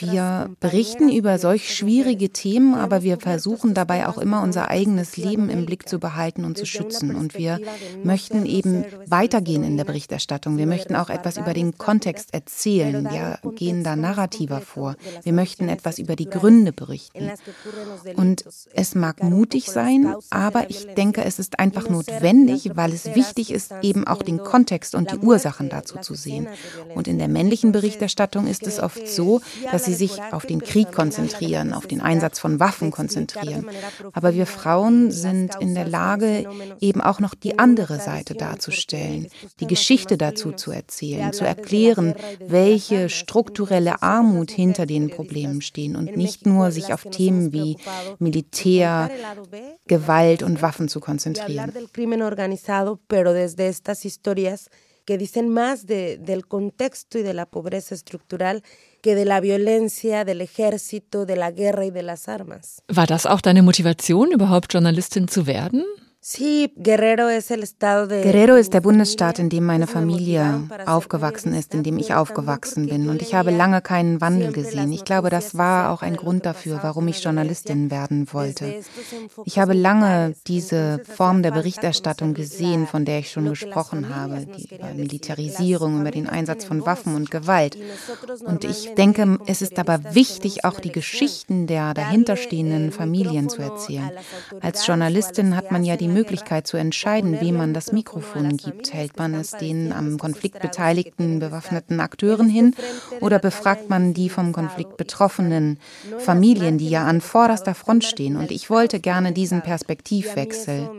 Wir 0.00 0.50
berichten 0.60 1.08
über 1.10 1.38
solch 1.38 1.74
schwierige 1.74 2.30
Themen, 2.30 2.74
aber 2.74 3.02
wir 3.02 3.18
versuchen 3.18 3.74
dabei 3.74 4.06
auch 4.06 4.18
immer 4.18 4.42
unser 4.42 4.68
eigenes 4.68 5.16
Leben 5.16 5.50
im 5.50 5.66
Blick 5.66 5.88
zu 5.88 5.98
behalten 5.98 6.44
und 6.44 6.56
zu 6.56 6.66
schützen. 6.66 7.14
Und 7.14 7.36
wir 7.36 7.58
möchten 8.04 8.46
eben 8.46 8.84
weitergehen 9.06 9.64
in 9.64 9.76
der 9.76 9.84
Berichterstattung. 9.84 10.58
Wir 10.58 10.66
möchten 10.66 10.94
auch 10.94 11.10
etwas 11.10 11.38
über 11.38 11.54
den 11.54 11.76
Kontext 11.76 12.34
erzählen. 12.34 13.08
Wir 13.10 13.38
gehen 13.56 13.82
da 13.82 13.96
narrativer 13.96 14.60
vor. 14.60 14.96
Wir 15.22 15.32
möchten 15.32 15.68
etwas 15.68 15.98
über 15.98 16.14
die 16.16 16.30
Gründe 16.30 16.72
berichten. 16.72 17.30
Und 18.16 18.44
es 18.74 18.94
mag 18.94 19.22
mutig 19.22 19.71
sein, 19.72 20.14
aber 20.30 20.70
ich 20.70 20.86
denke, 20.94 21.24
es 21.24 21.38
ist 21.38 21.58
einfach 21.58 21.88
notwendig, 21.88 22.70
weil 22.74 22.92
es 22.92 23.14
wichtig 23.14 23.50
ist, 23.52 23.72
eben 23.82 24.06
auch 24.06 24.22
den 24.22 24.38
Kontext 24.38 24.94
und 24.94 25.10
die 25.10 25.18
Ursachen 25.18 25.68
dazu 25.68 25.98
zu 25.98 26.14
sehen. 26.14 26.48
Und 26.94 27.08
in 27.08 27.18
der 27.18 27.28
männlichen 27.28 27.72
Berichterstattung 27.72 28.46
ist 28.46 28.66
es 28.66 28.80
oft 28.80 29.08
so, 29.08 29.40
dass 29.70 29.84
sie 29.84 29.94
sich 29.94 30.20
auf 30.30 30.46
den 30.46 30.62
Krieg 30.62 30.92
konzentrieren, 30.92 31.72
auf 31.72 31.86
den 31.86 32.00
Einsatz 32.00 32.38
von 32.38 32.60
Waffen 32.60 32.90
konzentrieren. 32.90 33.66
Aber 34.12 34.34
wir 34.34 34.46
Frauen 34.46 35.10
sind 35.10 35.56
in 35.60 35.74
der 35.74 35.88
Lage, 35.88 36.48
eben 36.80 37.00
auch 37.00 37.20
noch 37.20 37.34
die 37.34 37.58
andere 37.58 37.98
Seite 37.98 38.34
darzustellen, 38.34 39.28
die 39.60 39.66
Geschichte 39.66 40.16
dazu 40.16 40.52
zu 40.52 40.70
erzählen, 40.70 41.32
zu 41.32 41.44
erklären, 41.44 42.14
welche 42.46 43.08
strukturelle 43.08 44.02
Armut 44.02 44.50
hinter 44.50 44.86
den 44.86 45.10
Problemen 45.10 45.60
stehen 45.60 45.96
und 45.96 46.16
nicht 46.16 46.46
nur 46.46 46.70
sich 46.70 46.92
auf 46.92 47.04
Themen 47.04 47.52
wie 47.52 47.76
Militär, 48.18 49.10
Gewalt 49.86 50.42
und 50.42 50.62
Waffen 50.62 50.88
zu 50.88 51.00
konzentrieren. 51.00 51.72
que 55.04 55.18
dicen 55.18 55.48
más 55.48 55.86
de, 55.86 56.18
del 56.18 56.46
contexto 56.46 57.18
y 57.18 57.22
de 57.22 57.34
la 57.34 57.46
pobreza 57.46 57.94
estructural 57.94 58.62
que 59.02 59.14
de 59.14 59.24
la 59.24 59.40
violencia 59.40 60.24
del 60.24 60.40
ejército, 60.40 61.26
de 61.26 61.36
la 61.36 61.50
guerra 61.50 61.84
y 61.86 61.90
de 61.90 62.02
las 62.02 62.28
armas. 62.28 62.82
War 62.88 63.06
das 63.06 63.26
auch 63.26 63.40
deine 63.40 63.62
Motivation, 63.62 64.30
überhaupt 64.32 64.72
Journalistin 64.72 65.28
zu 65.28 65.46
werden? 65.46 65.84
Guerrero 66.24 67.26
ist 68.54 68.72
der 68.72 68.80
Bundesstaat, 68.80 69.40
in 69.40 69.48
dem 69.48 69.64
meine 69.64 69.88
Familie 69.88 70.68
aufgewachsen 70.86 71.52
ist, 71.52 71.74
in 71.74 71.82
dem 71.82 71.98
ich 71.98 72.14
aufgewachsen 72.14 72.86
bin. 72.86 73.08
Und 73.08 73.22
ich 73.22 73.34
habe 73.34 73.50
lange 73.50 73.80
keinen 73.80 74.20
Wandel 74.20 74.52
gesehen. 74.52 74.92
Ich 74.92 75.04
glaube, 75.04 75.30
das 75.30 75.58
war 75.58 75.90
auch 75.90 76.00
ein 76.00 76.16
Grund 76.16 76.46
dafür, 76.46 76.78
warum 76.82 77.08
ich 77.08 77.24
Journalistin 77.24 77.90
werden 77.90 78.28
wollte. 78.32 78.84
Ich 79.44 79.58
habe 79.58 79.72
lange 79.72 80.36
diese 80.46 81.00
Form 81.04 81.42
der 81.42 81.50
Berichterstattung 81.50 82.34
gesehen, 82.34 82.86
von 82.86 83.04
der 83.04 83.18
ich 83.18 83.32
schon 83.32 83.48
gesprochen 83.48 84.14
habe, 84.14 84.46
die 84.46 84.68
Militarisierung, 84.94 86.02
über 86.02 86.12
den 86.12 86.28
Einsatz 86.28 86.64
von 86.64 86.86
Waffen 86.86 87.16
und 87.16 87.32
Gewalt. 87.32 87.76
Und 88.44 88.62
ich 88.62 88.94
denke, 88.94 89.38
es 89.46 89.60
ist 89.60 89.76
aber 89.76 90.14
wichtig, 90.14 90.64
auch 90.64 90.78
die 90.78 90.92
Geschichten 90.92 91.66
der 91.66 91.94
dahinterstehenden 91.94 92.92
Familien 92.92 93.48
zu 93.48 93.60
erzählen. 93.60 94.12
Als 94.60 94.86
Journalistin 94.86 95.56
hat 95.56 95.72
man 95.72 95.82
ja 95.82 95.96
die 95.96 96.11
Möglichkeit 96.12 96.66
zu 96.66 96.76
entscheiden, 96.76 97.40
wem 97.40 97.56
man 97.56 97.74
das 97.74 97.92
Mikrofon 97.92 98.56
gibt. 98.56 98.92
Hält 98.92 99.18
man 99.18 99.34
es 99.34 99.52
den 99.52 99.92
am 99.92 100.18
Konflikt 100.18 100.60
beteiligten 100.60 101.38
bewaffneten 101.38 102.00
Akteuren 102.00 102.48
hin 102.48 102.74
oder 103.20 103.38
befragt 103.38 103.90
man 103.90 104.14
die 104.14 104.28
vom 104.28 104.52
Konflikt 104.52 104.96
betroffenen 104.96 105.78
Familien, 106.18 106.78
die 106.78 106.90
ja 106.90 107.04
an 107.06 107.20
vorderster 107.20 107.74
Front 107.74 108.04
stehen? 108.04 108.36
Und 108.36 108.50
ich 108.50 108.70
wollte 108.70 109.00
gerne 109.00 109.32
diesen 109.32 109.62
Perspektivwechsel. 109.62 110.90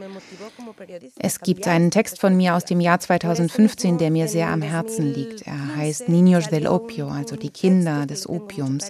Es 1.17 1.39
gibt 1.39 1.67
einen 1.67 1.91
Text 1.91 2.19
von 2.19 2.35
mir 2.35 2.55
aus 2.55 2.65
dem 2.65 2.79
Jahr 2.79 2.99
2015, 2.99 3.97
der 3.97 4.11
mir 4.11 4.27
sehr 4.27 4.49
am 4.49 4.61
Herzen 4.61 5.13
liegt. 5.13 5.43
Er 5.43 5.75
heißt 5.75 6.09
Niños 6.09 6.49
del 6.49 6.67
Opio, 6.67 7.07
also 7.07 7.35
die 7.35 7.49
Kinder 7.49 8.05
des 8.05 8.27
Opiums. 8.27 8.89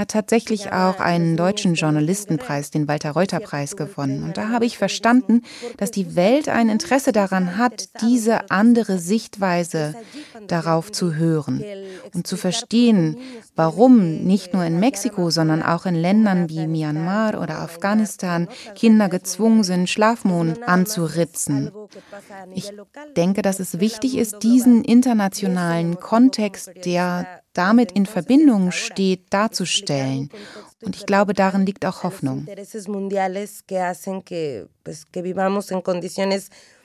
Hat 0.00 0.12
tatsächlich 0.12 0.72
auch 0.72 0.98
einen 0.98 1.36
deutschen 1.36 1.74
Journalistenpreis, 1.74 2.70
den 2.70 2.88
Walter-Reuter-Preis, 2.88 3.76
gewonnen. 3.76 4.24
Und 4.24 4.38
da 4.38 4.48
habe 4.48 4.64
ich 4.64 4.78
verstanden, 4.78 5.42
dass 5.76 5.90
die 5.90 6.16
Welt 6.16 6.48
ein 6.48 6.70
Interesse 6.70 7.12
daran 7.12 7.58
hat, 7.58 7.90
diese 8.00 8.50
andere 8.50 8.98
Sichtweise 8.98 9.94
darauf 10.48 10.90
zu 10.90 11.16
hören 11.16 11.62
und 12.14 12.26
zu 12.26 12.38
verstehen, 12.38 13.18
warum 13.54 14.22
nicht 14.24 14.54
nur 14.54 14.64
in 14.64 14.80
Mexiko, 14.80 15.28
sondern 15.28 15.62
auch 15.62 15.84
in 15.84 15.96
Ländern 15.96 16.48
wie 16.48 16.66
Myanmar 16.66 17.38
oder 17.38 17.58
Afghanistan 17.58 18.48
Kinder 18.74 19.10
gezwungen 19.10 19.64
sind, 19.64 19.90
Schlafmond 19.90 20.66
anzuritzen. 20.66 21.72
Ich 22.54 22.72
denke, 23.18 23.42
dass 23.42 23.60
es 23.60 23.80
wichtig 23.80 24.16
ist, 24.16 24.38
diesen 24.42 24.82
internationalen 24.82 26.00
Kontext, 26.00 26.70
der 26.86 27.39
damit 27.52 27.92
in 27.92 28.06
Verbindung 28.06 28.72
steht, 28.72 29.32
darzustellen. 29.32 30.30
Und 30.82 30.96
ich 30.96 31.06
glaube, 31.06 31.34
darin 31.34 31.66
liegt 31.66 31.84
auch 31.84 32.02
Hoffnung. 32.02 32.46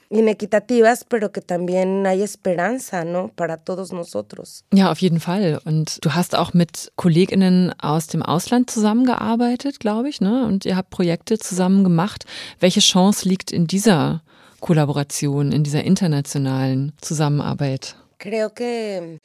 inequitativas, 0.10 1.04
pero 1.04 1.32
que 1.32 1.42
también 1.42 2.06
hay 2.06 2.22
esperanza, 2.22 3.04
¿no? 3.04 3.32
Para 3.36 3.58
todos 3.58 3.92
nosotros. 3.92 4.64
Ja, 4.74 4.92
auf 4.92 5.00
jeden 5.00 5.20
Fall. 5.20 5.60
Und 5.66 6.04
du 6.04 6.14
hast 6.14 6.36
auch 6.36 6.54
mit 6.54 6.92
KollegInnen 6.96 7.74
aus 7.80 8.08
dem 8.08 8.22
Ausland 8.22 8.70
zusammengearbeitet, 8.70 9.80
glaube 9.80 10.10
ich, 10.10 10.22
ne? 10.22 10.46
Und 10.46 10.66
ihr 10.66 10.76
habt 10.76 10.90
Projekte 10.90 11.38
zusammen 11.38 11.84
gemacht. 11.84 12.26
Welche 12.60 12.82
Chance 12.82 13.28
liegt 13.28 13.52
in 13.52 13.68
dieser 13.68 14.22
Kollaboration, 14.60 15.52
in 15.52 15.64
dieser 15.64 15.84
internationalen 15.84 16.94
Zusammenarbeit? 17.02 17.96
Creo 18.20 18.50
que 18.50 19.20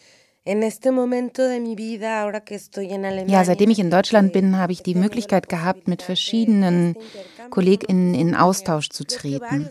ja, 3.26 3.44
seitdem 3.44 3.68
ich 3.68 3.78
in 3.78 3.90
Deutschland 3.90 4.32
bin, 4.32 4.56
habe 4.56 4.72
ich 4.72 4.82
die 4.82 4.94
Möglichkeit 4.94 5.50
gehabt, 5.50 5.86
mit 5.86 6.00
verschiedenen 6.00 6.96
KollegInnen 7.50 8.14
in 8.14 8.34
Austausch 8.34 8.88
zu 8.88 9.04
treten. 9.04 9.68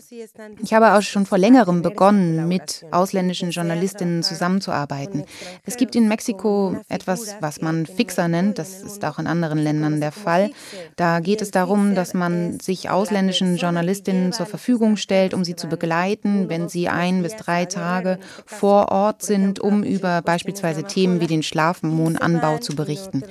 Ich 0.62 0.72
habe 0.72 0.94
auch 0.94 1.02
schon 1.02 1.26
vor 1.26 1.38
längerem 1.38 1.82
begonnen, 1.82 2.46
mit 2.46 2.86
ausländischen 2.92 3.50
Journalistinnen 3.50 4.22
zusammenzuarbeiten. 4.22 5.24
Es 5.64 5.76
gibt 5.76 5.96
in 5.96 6.06
Mexiko 6.06 6.76
etwas, 6.88 7.34
was 7.40 7.60
man 7.60 7.86
Fixer 7.86 8.28
nennt, 8.28 8.58
das 8.58 8.80
ist 8.80 9.04
auch 9.04 9.18
in 9.18 9.26
anderen 9.26 9.58
Ländern 9.58 10.00
der 10.00 10.12
Fall. 10.12 10.50
Da 10.94 11.18
geht 11.18 11.42
es 11.42 11.50
darum, 11.50 11.96
dass 11.96 12.14
man 12.14 12.60
sich 12.60 12.90
ausländischen 12.90 13.56
Journalistinnen 13.56 14.32
zur 14.32 14.46
Verfügung 14.46 14.96
stellt, 14.96 15.34
um 15.34 15.44
sie 15.44 15.56
zu 15.56 15.66
begleiten, 15.66 16.48
wenn 16.48 16.68
sie 16.68 16.88
ein 16.88 17.24
bis 17.24 17.34
drei 17.34 17.64
Tage 17.64 18.20
vor 18.46 18.92
Ort 18.92 19.22
sind, 19.22 19.58
um 19.58 19.82
über 19.82 20.22
beispielsweise 20.22 20.59
Themen 20.60 21.20
wie 21.20 21.26
den 21.26 21.42
Schlafmohnanbau 21.42 22.58
zu 22.58 22.74
berichten. 22.74 23.22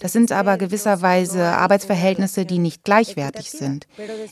Das 0.00 0.12
sind 0.12 0.32
aber 0.32 0.56
gewisserweise 0.56 1.44
Arbeitsverhältnisse, 1.44 2.46
die 2.46 2.58
nicht 2.58 2.84
gleichwertig 2.84 3.50
sind. 3.50 3.86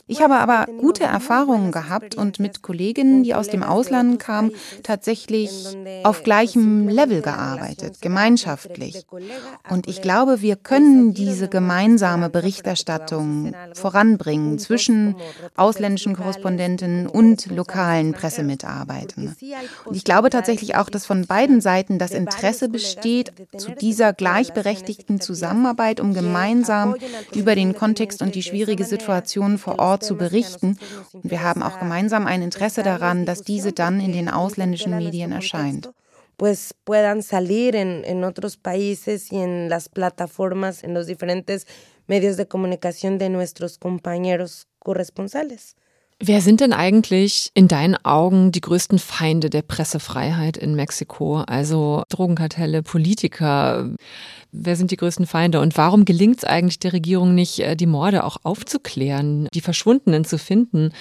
Ich 0.07 0.21
habe 0.21 0.37
aber 0.37 0.65
gute 0.79 1.03
Erfahrungen 1.03 1.71
gehabt 1.71 2.15
und 2.15 2.39
mit 2.39 2.61
Kolleginnen, 2.61 3.23
die 3.23 3.35
aus 3.35 3.49
dem 3.49 3.63
Ausland 3.63 4.19
kamen, 4.19 4.51
tatsächlich 4.83 5.77
auf 6.03 6.23
gleichem 6.23 6.89
Level 6.89 7.21
gearbeitet, 7.21 8.01
gemeinschaftlich. 8.01 9.05
Und 9.69 9.87
ich 9.87 10.01
glaube, 10.01 10.41
wir 10.41 10.55
können 10.55 11.13
diese 11.13 11.47
gemeinsame 11.47 12.29
Berichterstattung 12.29 13.53
voranbringen 13.73 14.57
zwischen 14.57 15.15
ausländischen 15.55 16.15
Korrespondentinnen 16.15 17.07
und 17.07 17.45
lokalen 17.51 18.13
Pressemitarbeitern. 18.13 19.35
Und 19.85 19.95
ich 19.95 20.03
glaube 20.03 20.29
tatsächlich 20.29 20.75
auch, 20.75 20.89
dass 20.89 21.05
von 21.05 21.27
beiden 21.27 21.61
Seiten 21.61 21.99
das 21.99 22.11
Interesse 22.11 22.38
besteht, 22.69 23.31
zu 23.57 23.71
dieser 23.71 24.13
gleichberechtigten 24.13 25.21
Zusammenarbeit, 25.21 25.99
um 25.99 26.13
gemeinsam 26.13 26.95
über 27.33 27.55
den 27.55 27.75
Kontext 27.75 28.21
und 28.21 28.35
die 28.35 28.43
schwierige 28.43 28.85
Situation 28.85 29.57
vor 29.57 29.79
Ort 29.79 30.03
zu 30.03 30.15
berichten. 30.15 30.77
Und 31.13 31.31
wir 31.31 31.43
haben 31.43 31.63
auch 31.63 31.79
gemeinsam 31.79 32.27
ein 32.27 32.41
Interesse 32.41 32.83
daran, 32.83 33.25
dass 33.25 33.41
diese 33.41 33.71
dann 33.71 33.99
in 33.99 34.11
den 34.11 34.29
ausländischen 34.29 34.97
Medien 34.97 35.31
erscheint. 35.31 35.89
pues 36.39 36.73
puedan 36.85 37.21
salir 37.21 37.75
en, 37.75 38.05
en 38.05 38.23
otros 38.23 38.55
países 38.55 39.29
y 39.29 39.39
en 39.39 39.67
las 39.67 39.89
plataformas, 39.89 40.85
en 40.85 40.93
los 40.93 41.05
diferentes 41.05 41.67
medios 42.07 42.37
de 42.37 42.47
comunicación 42.47 43.17
de 43.17 43.29
nuestros 43.29 43.77
compañeros 43.77 44.65
corresponsales. 44.79 45.75
Wer 46.21 46.41
sind 46.41 46.59
denn 46.59 46.73
eigentlich 46.73 47.49
in 47.53 47.69
deinen 47.69 47.95
Augen 48.03 48.51
die 48.51 48.59
größten 48.59 48.99
Feinde 48.99 49.49
der 49.49 49.61
Pressefreiheit 49.61 50.57
in 50.57 50.75
Mexiko? 50.75 51.37
Also 51.47 52.03
Drogenkartelle, 52.09 52.83
Politiker. 52.83 53.89
Wer 54.51 54.75
sind 54.75 54.91
die 54.91 54.97
größten 54.97 55.27
Feinde? 55.27 55.61
Und 55.61 55.77
warum 55.77 56.03
gelingt 56.03 56.39
es 56.39 56.43
eigentlich 56.43 56.79
der 56.79 56.91
Regierung 56.91 57.35
nicht, 57.35 57.59
äh, 57.59 57.77
die 57.77 57.85
Morde 57.85 58.25
auch 58.25 58.37
aufzuklären, 58.43 59.47
die 59.53 59.61
Verschwundenen 59.61 60.25
zu 60.25 60.37
finden, 60.37 60.91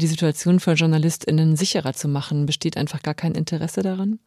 die 0.00 0.08
Situation 0.08 0.58
für 0.58 0.72
JournalistInnen 0.72 1.54
sicherer 1.54 1.92
zu 1.92 2.08
machen? 2.08 2.44
Besteht 2.44 2.76
einfach 2.76 3.00
gar 3.00 3.14
kein 3.14 3.36
Interesse 3.36 3.82
daran? 3.82 4.18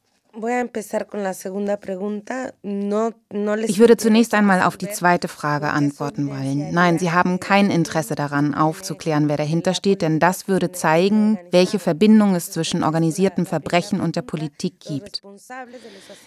Ich 3.66 3.80
würde 3.80 3.98
zunächst 3.98 4.34
einmal 4.34 4.62
auf 4.62 4.78
die 4.78 4.90
zweite 4.90 5.28
Frage 5.28 5.70
antworten 5.70 6.30
wollen. 6.30 6.72
Nein, 6.72 7.00
Sie 7.00 7.12
haben 7.12 7.40
kein 7.40 7.72
Interesse 7.72 8.14
daran, 8.16 8.54
aufzuklären, 8.54 9.30
wer 9.30 9.38
dahinter 9.38 9.74
steht, 9.74 10.04
denn 10.04 10.20
das 10.20 10.48
würde 10.48 10.72
zeigen, 10.72 11.40
welche 11.52 11.80
Verbindung 11.80 12.36
es 12.36 12.52
zwischen 12.52 12.84
organisiertem 12.84 13.46
Verbrechen 13.48 14.00
und 14.00 14.16
der 14.16 14.22
Politik 14.22 14.80
gibt. 14.80 15.24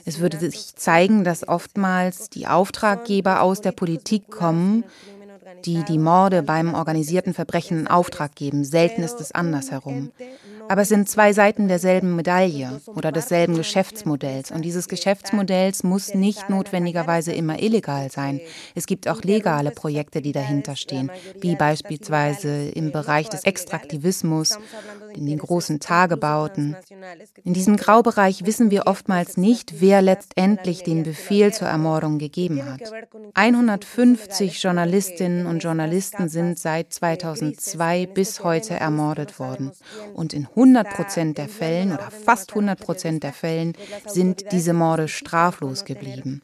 Es 0.04 0.18
würde 0.18 0.38
sich 0.38 0.74
zeigen, 0.74 1.22
dass 1.22 1.46
oftmals 1.46 2.30
die 2.30 2.48
Auftraggeber 2.48 3.42
aus 3.42 3.60
der 3.60 3.72
Politik 3.72 4.28
kommen, 4.30 4.84
die 5.64 5.84
die 5.84 5.98
Morde 5.98 6.42
beim 6.42 6.74
organisierten 6.74 7.34
Verbrechen 7.34 7.80
in 7.80 7.86
Auftrag 7.86 8.34
geben. 8.34 8.64
Selten 8.64 9.02
ist 9.02 9.20
es 9.20 9.32
andersherum. 9.32 10.10
Aber 10.70 10.82
es 10.82 10.88
sind 10.88 11.08
zwei 11.08 11.32
Seiten 11.32 11.66
derselben 11.66 12.14
Medaille 12.14 12.80
oder 12.86 13.10
desselben 13.10 13.56
Geschäftsmodells. 13.56 14.52
Und 14.52 14.64
dieses 14.64 14.86
Geschäftsmodells 14.86 15.82
muss 15.82 16.14
nicht 16.14 16.48
notwendigerweise 16.48 17.32
immer 17.32 17.60
illegal 17.60 18.08
sein. 18.08 18.40
Es 18.76 18.86
gibt 18.86 19.08
auch 19.08 19.24
legale 19.24 19.72
Projekte, 19.72 20.22
die 20.22 20.30
dahinter 20.30 20.76
stehen, 20.76 21.10
wie 21.40 21.56
beispielsweise 21.56 22.68
im 22.68 22.92
Bereich 22.92 23.28
des 23.28 23.42
Extraktivismus, 23.42 24.60
in 25.12 25.26
den 25.26 25.38
großen 25.38 25.80
Tagebauten. 25.80 26.76
In 27.42 27.52
diesem 27.52 27.76
Graubereich 27.76 28.46
wissen 28.46 28.70
wir 28.70 28.86
oftmals 28.86 29.36
nicht, 29.36 29.80
wer 29.80 30.02
letztendlich 30.02 30.84
den 30.84 31.02
Befehl 31.02 31.52
zur 31.52 31.66
Ermordung 31.66 32.18
gegeben 32.18 32.64
hat. 32.64 32.92
150 33.34 34.62
Journalistinnen 34.62 35.46
und 35.46 35.64
Journalisten 35.64 36.28
sind 36.28 36.60
seit 36.60 36.92
2002 36.92 38.06
bis 38.06 38.44
heute 38.44 38.74
ermordet 38.74 39.40
worden. 39.40 39.72
Und 40.14 40.32
in 40.32 40.46
100 40.60 40.90
Prozent 40.90 41.38
der 41.38 41.48
Fällen 41.48 41.94
oder 41.94 42.10
fast 42.10 42.50
100 42.50 42.78
Prozent 42.78 43.22
der 43.22 43.32
Fällen 43.32 43.72
sind 44.06 44.52
diese 44.52 44.74
Morde 44.74 45.08
straflos 45.08 45.86
geblieben. 45.86 46.42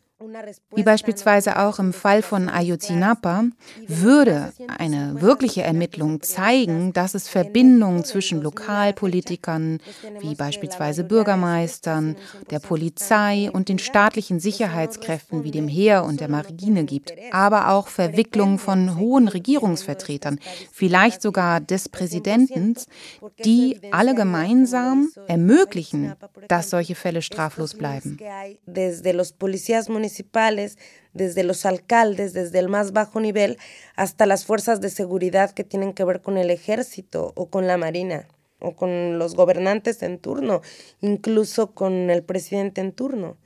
Wie 0.74 0.83
beispielsweise 0.83 1.59
auch 1.59 1.79
im 1.79 1.92
Fall 1.92 2.22
von 2.22 2.48
Ayotzinapa, 2.48 3.44
würde 3.87 4.52
eine 4.79 5.20
wirkliche 5.20 5.62
Ermittlung 5.62 6.22
zeigen, 6.22 6.94
dass 6.94 7.14
es 7.14 7.29
Verbindungen 7.29 8.02
zwischen 8.02 8.40
Lokalpolitikern, 8.40 9.79
wie 10.20 10.35
beispielsweise 10.35 11.05
Bürgermeistern, 11.05 12.16
der 12.50 12.61
Polizei 12.61 13.50
und 13.52 13.68
den 13.68 13.79
staatlichen 13.79 14.40
Sicherheitskräften 14.40 15.44
wie 15.44 15.50
dem 15.50 15.68
Heer 15.68 16.05
und 16.05 16.20
der 16.20 16.31
Marine 16.31 16.85
gibt, 16.85 17.12
aber 17.33 17.68
auch 17.68 17.88
Verwicklungen 17.88 18.59
von 18.59 18.96
hohen 18.98 19.29
Regierungsvertretern, 19.29 20.40
vielleicht 20.72 21.20
sogar 21.20 21.61
des 21.61 21.90
Präsidenten, 21.90 22.74
die 23.44 23.81
alle 23.90 24.14
gemeinsam 24.14 25.11
ermöglichen, 25.29 26.14
dass 26.48 26.70
solche 26.70 26.94
Fälle 26.94 27.20
straflos 27.20 27.74
bleiben 27.74 28.18
municipales, 30.07 30.79
desde 31.14 31.42
los 31.42 31.66
alcaldes, 31.66 32.33
desde 32.33 32.61
el 32.61 32.69
más 32.69 32.92
bajo 32.92 33.19
nivel, 33.19 33.59
hasta 33.97 34.25
las 34.25 34.45
fuerzas 34.45 34.81
de 34.81 34.88
seguridad 34.88 35.51
que 35.51 35.64
tienen 35.64 35.95
que 35.95 36.05
ver 36.05 36.23
con 36.23 36.38
el 36.38 36.51
ejército 36.51 37.33
o 37.35 37.47
con 37.47 37.66
la 37.66 37.77
marina 37.77 38.29
o 38.61 38.77
con 38.77 39.19
los 39.19 39.35
gobernantes 39.35 40.03
en 40.03 40.19
turno, 40.19 40.62
incluso 41.01 41.73
con 41.73 42.09
el 42.11 42.23
presidente 42.23 42.81
en 42.81 42.92
turno, 42.92 43.37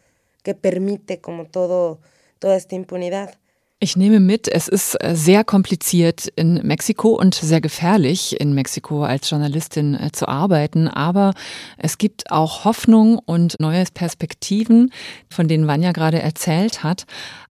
que 0.42 0.54
permite 0.54 1.20
como 1.20 1.46
todo, 1.46 2.00
toda 2.38 2.56
esta 2.56 2.74
impunidad. 2.74 3.38
Ich 3.82 3.96
nehme 3.96 4.20
mit, 4.20 4.46
es 4.46 4.68
ist 4.68 4.94
äh, 5.02 5.16
sehr 5.16 5.42
kompliziert 5.42 6.30
in 6.36 6.60
Mexiko 6.66 7.18
und 7.18 7.34
sehr 7.34 7.62
gefährlich 7.62 8.38
in 8.38 8.52
Mexiko 8.52 9.04
als 9.04 9.30
Journalistin 9.30 9.94
äh, 9.94 10.12
zu 10.12 10.28
arbeiten, 10.28 10.86
aber 10.86 11.32
es 11.78 11.96
gibt 11.96 12.30
auch 12.30 12.66
Hoffnung 12.66 13.18
und 13.18 13.58
neue 13.58 13.82
Perspektiven, 13.94 14.92
von 15.30 15.48
denen 15.48 15.66
Vanya 15.66 15.92
gerade 15.92 16.20
erzählt 16.20 16.84
hat. 16.84 17.06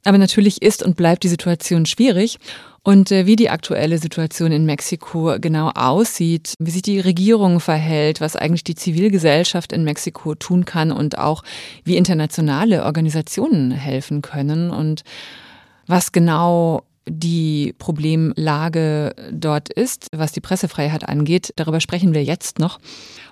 Aber 0.05 0.19
natürlich 0.19 0.61
ist 0.61 0.83
und 0.83 0.99
bleibt 0.99 1.23
die 1.23 1.29
Situation 1.29 1.87
schwierig. 1.87 2.37
Und 2.83 3.11
äh, 3.11 3.25
wie 3.25 3.37
die 3.37 3.49
aktuelle 3.49 3.97
Situation 3.97 4.53
in 4.53 4.67
Mexiko 4.67 5.37
genau 5.41 5.71
aussieht, 5.71 6.53
wie 6.59 6.71
sich 6.71 6.83
die 6.83 7.01
Regierung 7.01 7.59
verhält, 7.59 8.21
was 8.21 8.37
eigentlich 8.37 8.65
die 8.65 8.75
Zivilgesellschaft 8.75 9.73
in 9.73 9.83
Mexiko 9.83 10.35
tun 10.35 10.67
kann 10.67 10.93
und 10.93 11.17
auch 11.17 11.43
wie 11.85 11.97
internationale 11.97 12.85
Organisationen 12.85 13.71
helfen 13.71 14.21
können 14.21 14.71
und 14.71 15.05
was 15.89 16.13
genau 16.13 16.85
die 17.11 17.75
Problemlage 17.79 19.15
dort 19.33 19.73
ist, 19.73 20.09
was 20.13 20.33
die 20.33 20.41
Pressefreiheit 20.41 21.09
angeht. 21.09 21.53
Darüber 21.57 21.81
sprechen 21.81 22.15
wir 22.15 22.23
jetzt 22.23 22.59
noch. 22.59 22.79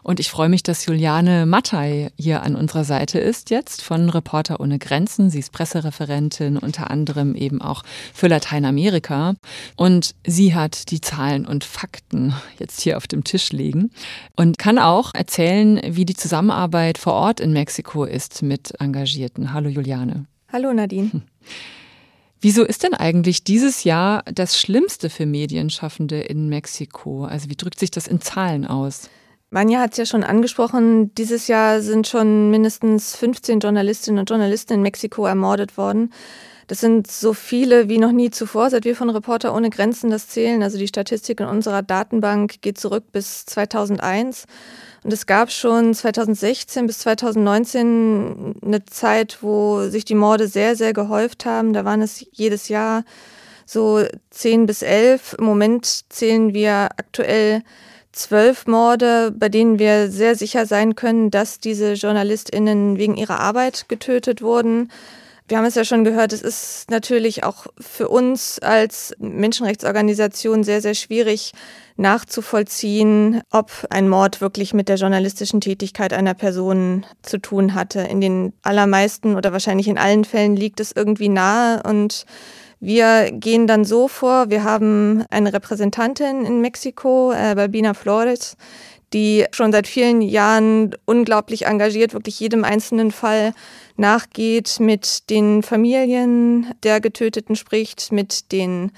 Und 0.02 0.20
ich 0.20 0.30
freue 0.30 0.48
mich, 0.48 0.62
dass 0.62 0.86
Juliane 0.86 1.46
Mattei 1.46 2.10
hier 2.16 2.42
an 2.42 2.54
unserer 2.54 2.84
Seite 2.84 3.18
ist 3.18 3.50
jetzt 3.50 3.82
von 3.82 4.08
Reporter 4.08 4.60
ohne 4.60 4.78
Grenzen. 4.78 5.30
Sie 5.30 5.40
ist 5.40 5.52
Pressereferentin, 5.52 6.56
unter 6.56 6.90
anderem 6.90 7.34
eben 7.34 7.60
auch 7.60 7.82
für 8.14 8.28
Lateinamerika. 8.28 9.34
Und 9.76 10.14
sie 10.26 10.54
hat 10.54 10.90
die 10.90 11.00
Zahlen 11.00 11.46
und 11.46 11.64
Fakten 11.64 12.34
jetzt 12.58 12.80
hier 12.80 12.96
auf 12.96 13.06
dem 13.06 13.24
Tisch 13.24 13.52
liegen 13.52 13.90
und 14.36 14.58
kann 14.58 14.78
auch 14.78 15.12
erzählen, 15.14 15.80
wie 15.84 16.04
die 16.04 16.16
Zusammenarbeit 16.16 16.98
vor 16.98 17.14
Ort 17.14 17.40
in 17.40 17.52
Mexiko 17.52 18.04
ist 18.04 18.42
mit 18.42 18.72
Engagierten. 18.80 19.52
Hallo 19.52 19.68
Juliane. 19.68 20.26
Hallo 20.52 20.72
Nadine. 20.72 21.10
Wieso 22.40 22.64
ist 22.64 22.82
denn 22.82 22.94
eigentlich 22.94 23.44
dieses 23.44 23.84
Jahr 23.84 24.22
das 24.32 24.58
Schlimmste 24.58 25.10
für 25.10 25.26
Medienschaffende 25.26 26.20
in 26.20 26.48
Mexiko? 26.48 27.24
Also 27.24 27.48
wie 27.48 27.56
drückt 27.56 27.78
sich 27.78 27.90
das 27.90 28.06
in 28.06 28.20
Zahlen 28.20 28.66
aus? 28.66 29.08
Manja 29.50 29.80
hat 29.80 29.92
es 29.92 29.98
ja 29.98 30.06
schon 30.06 30.24
angesprochen, 30.24 31.14
dieses 31.14 31.46
Jahr 31.46 31.80
sind 31.80 32.08
schon 32.08 32.50
mindestens 32.50 33.16
15 33.16 33.60
Journalistinnen 33.60 34.18
und 34.18 34.28
Journalisten 34.28 34.74
in 34.74 34.82
Mexiko 34.82 35.24
ermordet 35.24 35.78
worden. 35.78 36.12
Das 36.66 36.80
sind 36.80 37.08
so 37.08 37.32
viele 37.32 37.88
wie 37.88 37.98
noch 37.98 38.10
nie 38.10 38.30
zuvor, 38.30 38.70
seit 38.70 38.84
wir 38.84 38.96
von 38.96 39.08
Reporter 39.08 39.54
ohne 39.54 39.70
Grenzen 39.70 40.10
das 40.10 40.28
zählen. 40.28 40.64
Also 40.64 40.78
die 40.78 40.88
Statistik 40.88 41.38
in 41.38 41.46
unserer 41.46 41.82
Datenbank 41.82 42.60
geht 42.60 42.76
zurück 42.76 43.04
bis 43.12 43.46
2001. 43.46 44.46
Und 45.06 45.12
es 45.12 45.26
gab 45.26 45.52
schon 45.52 45.94
2016 45.94 46.88
bis 46.88 46.98
2019 46.98 48.56
eine 48.60 48.84
Zeit, 48.86 49.38
wo 49.40 49.82
sich 49.88 50.04
die 50.04 50.16
Morde 50.16 50.48
sehr, 50.48 50.74
sehr 50.74 50.92
gehäuft 50.92 51.46
haben. 51.46 51.72
Da 51.72 51.84
waren 51.84 52.02
es 52.02 52.26
jedes 52.32 52.68
Jahr 52.68 53.04
so 53.66 54.02
10 54.30 54.66
bis 54.66 54.82
11. 54.82 55.36
Im 55.38 55.44
Moment 55.44 56.12
zählen 56.12 56.54
wir 56.54 56.88
aktuell 56.96 57.62
zwölf 58.10 58.66
Morde, 58.66 59.30
bei 59.30 59.48
denen 59.48 59.78
wir 59.78 60.10
sehr 60.10 60.34
sicher 60.34 60.66
sein 60.66 60.96
können, 60.96 61.30
dass 61.30 61.60
diese 61.60 61.92
JournalistInnen 61.92 62.98
wegen 62.98 63.16
ihrer 63.16 63.38
Arbeit 63.38 63.88
getötet 63.88 64.42
wurden. 64.42 64.90
Wir 65.48 65.58
haben 65.58 65.64
es 65.64 65.76
ja 65.76 65.84
schon 65.84 66.02
gehört, 66.02 66.32
es 66.32 66.42
ist 66.42 66.90
natürlich 66.90 67.44
auch 67.44 67.66
für 67.78 68.08
uns 68.08 68.58
als 68.58 69.14
Menschenrechtsorganisation 69.18 70.64
sehr, 70.64 70.80
sehr 70.80 70.94
schwierig 70.94 71.52
nachzuvollziehen, 71.96 73.42
ob 73.52 73.70
ein 73.90 74.08
Mord 74.08 74.40
wirklich 74.40 74.74
mit 74.74 74.88
der 74.88 74.96
journalistischen 74.96 75.60
Tätigkeit 75.60 76.12
einer 76.12 76.34
Person 76.34 77.06
zu 77.22 77.38
tun 77.38 77.74
hatte. 77.74 78.00
In 78.00 78.20
den 78.20 78.54
allermeisten 78.62 79.36
oder 79.36 79.52
wahrscheinlich 79.52 79.86
in 79.86 79.98
allen 79.98 80.24
Fällen 80.24 80.56
liegt 80.56 80.80
es 80.80 80.90
irgendwie 80.90 81.28
nahe 81.28 81.80
und 81.84 82.26
wir 82.80 83.30
gehen 83.32 83.66
dann 83.66 83.84
so 83.84 84.06
vor, 84.06 84.50
wir 84.50 84.64
haben 84.64 85.24
eine 85.30 85.52
Repräsentantin 85.52 86.44
in 86.44 86.60
Mexiko, 86.60 87.32
äh, 87.32 87.54
Balbina 87.54 87.94
Flores, 87.94 88.56
die 89.16 89.46
schon 89.50 89.72
seit 89.72 89.86
vielen 89.86 90.20
Jahren 90.20 90.94
unglaublich 91.06 91.64
engagiert, 91.64 92.12
wirklich 92.12 92.38
jedem 92.38 92.64
einzelnen 92.64 93.10
Fall 93.10 93.54
nachgeht, 93.96 94.76
mit 94.78 95.30
den 95.30 95.62
Familien 95.62 96.74
der 96.82 97.00
Getöteten 97.00 97.56
spricht, 97.56 98.12
mit 98.12 98.52
den 98.52 98.92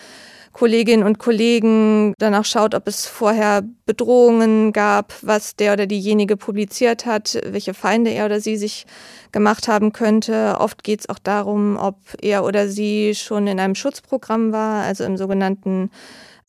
Kolleginnen 0.52 1.04
und 1.04 1.20
Kollegen 1.20 2.14
danach 2.18 2.44
schaut, 2.44 2.74
ob 2.74 2.88
es 2.88 3.06
vorher 3.06 3.62
Bedrohungen 3.86 4.72
gab, 4.72 5.14
was 5.22 5.54
der 5.54 5.72
oder 5.72 5.86
diejenige 5.86 6.36
publiziert 6.36 7.06
hat, 7.06 7.38
welche 7.46 7.74
Feinde 7.74 8.10
er 8.10 8.24
oder 8.24 8.40
sie 8.40 8.56
sich 8.56 8.86
gemacht 9.30 9.68
haben 9.68 9.92
könnte. 9.92 10.56
Oft 10.58 10.82
geht 10.82 11.00
es 11.00 11.08
auch 11.08 11.20
darum, 11.20 11.76
ob 11.76 11.94
er 12.20 12.42
oder 12.42 12.68
sie 12.68 13.14
schon 13.14 13.46
in 13.46 13.60
einem 13.60 13.76
Schutzprogramm 13.76 14.50
war, 14.50 14.82
also 14.82 15.04
im 15.04 15.16
sogenannten 15.16 15.92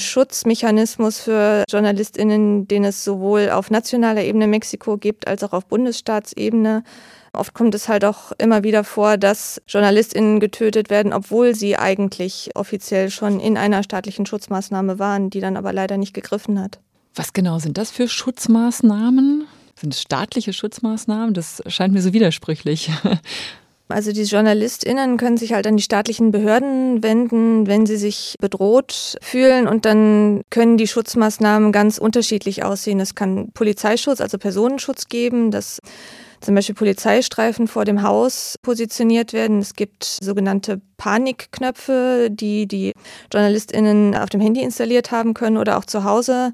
Schutzmechanismus 0.01 1.19
für 1.19 1.63
JournalistInnen, 1.69 2.67
den 2.67 2.83
es 2.83 3.03
sowohl 3.03 3.49
auf 3.49 3.69
nationaler 3.69 4.23
Ebene 4.23 4.47
Mexiko 4.47 4.97
gibt, 4.97 5.27
als 5.27 5.43
auch 5.43 5.53
auf 5.53 5.65
Bundesstaatsebene. 5.65 6.83
Oft 7.33 7.53
kommt 7.53 7.75
es 7.75 7.88
halt 7.88 8.05
auch 8.05 8.31
immer 8.38 8.63
wieder 8.63 8.83
vor, 8.83 9.17
dass 9.17 9.62
JournalistInnen 9.67 10.39
getötet 10.39 10.89
werden, 10.89 11.13
obwohl 11.13 11.53
sie 11.53 11.77
eigentlich 11.77 12.51
offiziell 12.55 13.12
schon 13.12 13.39
in 13.39 13.57
einer 13.57 13.83
staatlichen 13.83 14.25
Schutzmaßnahme 14.25 14.99
waren, 14.99 15.29
die 15.29 15.39
dann 15.39 15.57
aber 15.57 15.73
leider 15.73 15.97
nicht 15.97 16.13
gegriffen 16.13 16.59
hat. 16.59 16.79
Was 17.15 17.33
genau 17.33 17.59
sind 17.59 17.77
das 17.77 17.91
für 17.91 18.07
Schutzmaßnahmen? 18.07 19.45
Sind 19.79 19.93
es 19.93 20.01
staatliche 20.01 20.53
Schutzmaßnahmen? 20.53 21.33
Das 21.33 21.62
scheint 21.67 21.93
mir 21.93 22.01
so 22.01 22.13
widersprüchlich. 22.13 22.89
Also 23.91 24.12
die 24.12 24.21
JournalistInnen 24.21 25.17
können 25.17 25.38
sich 25.38 25.54
halt 25.54 25.65
an 25.65 25.75
die 25.75 25.84
staatlichen 25.84 26.30
Behörden 26.30 27.02
wenden, 27.02 27.65
wenn 27.65 27.88
sie 27.88 27.97
sich 27.97 28.36
bedroht 28.39 29.17
fühlen 29.19 29.67
und 29.67 29.86
dann 29.86 30.43
können 30.52 30.78
die 30.78 30.88
Schutzmaßnahmen 30.88 31.71
ganz 31.71 31.97
unterschiedlich 31.97 32.63
aussehen. 32.63 32.99
Es 32.99 33.15
kann 33.15 33.52
Polizeischutz, 33.52 34.21
also 34.21 34.38
Personenschutz 34.38 35.08
geben, 35.08 35.49
dass 35.49 35.80
zum 36.39 36.54
Beispiel 36.54 36.75
Polizeistreifen 36.75 37.67
vor 37.67 37.84
dem 37.84 38.04
Haus 38.04 38.56
positioniert 38.62 39.34
werden. 39.34 39.58
Es 39.58 39.73
gibt 39.73 40.04
sogenannte 40.04 40.80
Panikknöpfe, 40.97 42.30
die 42.32 42.67
die 42.67 42.93
JournalistInnen 43.34 44.15
auf 44.15 44.30
dem 44.30 44.39
Handy 44.39 44.62
installiert 44.62 45.12
haben 45.12 45.34
können 45.34 45.58
oder 45.58 45.80
auch 45.80 45.86
zu 45.86 46.04
Hause 46.04 46.54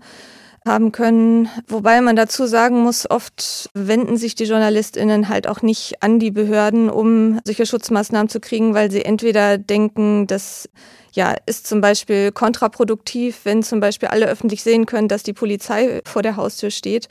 haben 0.65 0.91
können. 0.91 1.47
Wobei 1.67 2.01
man 2.01 2.15
dazu 2.15 2.47
sagen 2.47 2.81
muss, 2.81 3.09
oft 3.09 3.69
wenden 3.73 4.17
sich 4.17 4.35
die 4.35 4.45
JournalistInnen 4.45 5.29
halt 5.29 5.47
auch 5.47 5.61
nicht 5.61 6.01
an 6.01 6.19
die 6.19 6.31
Behörden, 6.31 6.89
um 6.89 7.39
solche 7.45 7.65
Schutzmaßnahmen 7.65 8.29
zu 8.29 8.39
kriegen, 8.39 8.73
weil 8.73 8.89
sie 8.91 9.05
entweder 9.05 9.57
denken, 9.57 10.27
das 10.27 10.67
ja, 11.13 11.35
ist 11.45 11.65
zum 11.65 11.81
Beispiel 11.81 12.31
kontraproduktiv, 12.31 13.41
wenn 13.43 13.63
zum 13.63 13.79
Beispiel 13.79 14.09
alle 14.09 14.27
öffentlich 14.27 14.63
sehen 14.63 14.85
können, 14.85 15.07
dass 15.07 15.23
die 15.23 15.33
Polizei 15.33 16.01
vor 16.05 16.21
der 16.21 16.35
Haustür 16.35 16.71
steht 16.71 17.07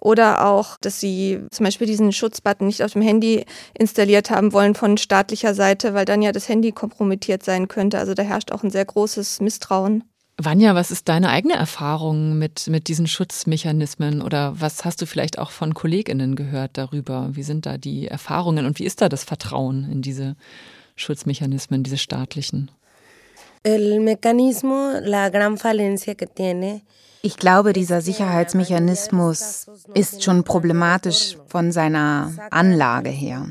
oder 0.00 0.44
auch, 0.46 0.76
dass 0.80 0.98
sie 0.98 1.40
zum 1.50 1.64
Beispiel 1.64 1.86
diesen 1.86 2.12
Schutzbutton 2.12 2.66
nicht 2.66 2.82
auf 2.82 2.94
dem 2.94 3.02
Handy 3.02 3.44
installiert 3.78 4.30
haben 4.30 4.52
wollen 4.52 4.74
von 4.74 4.96
staatlicher 4.96 5.54
Seite, 5.54 5.94
weil 5.94 6.04
dann 6.04 6.20
ja 6.20 6.32
das 6.32 6.48
Handy 6.48 6.72
kompromittiert 6.72 7.44
sein 7.44 7.68
könnte. 7.68 7.98
Also 7.98 8.14
da 8.14 8.22
herrscht 8.22 8.50
auch 8.50 8.64
ein 8.64 8.70
sehr 8.70 8.84
großes 8.84 9.40
Misstrauen. 9.40 10.04
Vanja, 10.36 10.74
was 10.74 10.90
ist 10.90 11.08
deine 11.08 11.30
eigene 11.30 11.54
Erfahrung 11.54 12.36
mit, 12.38 12.66
mit 12.66 12.88
diesen 12.88 13.06
Schutzmechanismen 13.06 14.20
oder 14.20 14.60
was 14.60 14.84
hast 14.84 15.00
du 15.00 15.06
vielleicht 15.06 15.38
auch 15.38 15.52
von 15.52 15.74
KollegInnen 15.74 16.34
gehört 16.34 16.72
darüber? 16.74 17.28
Wie 17.32 17.44
sind 17.44 17.66
da 17.66 17.78
die 17.78 18.08
Erfahrungen 18.08 18.66
und 18.66 18.80
wie 18.80 18.84
ist 18.84 19.00
da 19.00 19.08
das 19.08 19.22
Vertrauen 19.22 19.88
in 19.90 20.02
diese 20.02 20.34
Schutzmechanismen, 20.96 21.84
diese 21.84 21.98
staatlichen? 21.98 22.70
El 23.62 24.00
mecanismo, 24.00 24.98
la 25.02 25.28
gran 25.28 25.56
falencia 25.56 26.14
que 26.14 26.26
tiene 26.26 26.82
ich 27.24 27.38
glaube, 27.38 27.72
dieser 27.72 28.02
Sicherheitsmechanismus 28.02 29.66
ist 29.94 30.22
schon 30.22 30.44
problematisch 30.44 31.38
von 31.46 31.72
seiner 31.72 32.32
Anlage 32.50 33.08
her. 33.08 33.46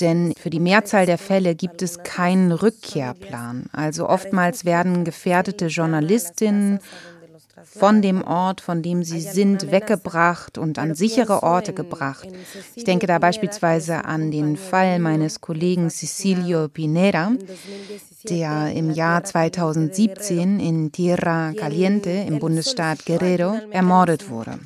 Denn 0.00 0.32
für 0.40 0.48
die 0.48 0.60
Mehrzahl 0.60 1.06
der 1.06 1.18
Fälle 1.18 1.56
gibt 1.56 1.82
es 1.82 2.04
keinen 2.04 2.52
Rückkehrplan. 2.52 3.64
Also 3.72 4.08
oftmals 4.08 4.64
werden 4.64 5.04
gefährdete 5.04 5.66
Journalistinnen 5.66 6.78
von 7.64 8.02
dem 8.02 8.22
Ort, 8.22 8.60
von 8.60 8.82
dem 8.82 9.02
sie 9.02 9.20
sind, 9.20 9.70
weggebracht 9.70 10.58
und 10.58 10.78
an 10.78 10.94
sichere 10.94 11.42
Orte 11.42 11.72
gebracht. 11.72 12.28
Ich 12.74 12.84
denke 12.84 13.06
da 13.06 13.18
beispielsweise 13.18 14.04
an 14.04 14.30
den 14.30 14.56
Fall 14.56 14.98
meines 14.98 15.40
Kollegen 15.40 15.90
Cecilio 15.90 16.68
Pinera, 16.68 17.32
der 18.28 18.72
im 18.72 18.90
Jahr 18.90 19.24
2017 19.24 20.60
in 20.60 20.92
Tierra 20.92 21.52
Caliente 21.52 22.10
im 22.10 22.38
Bundesstaat 22.38 23.04
Guerrero 23.06 23.58
ermordet 23.70 24.30
wurde. 24.30 24.58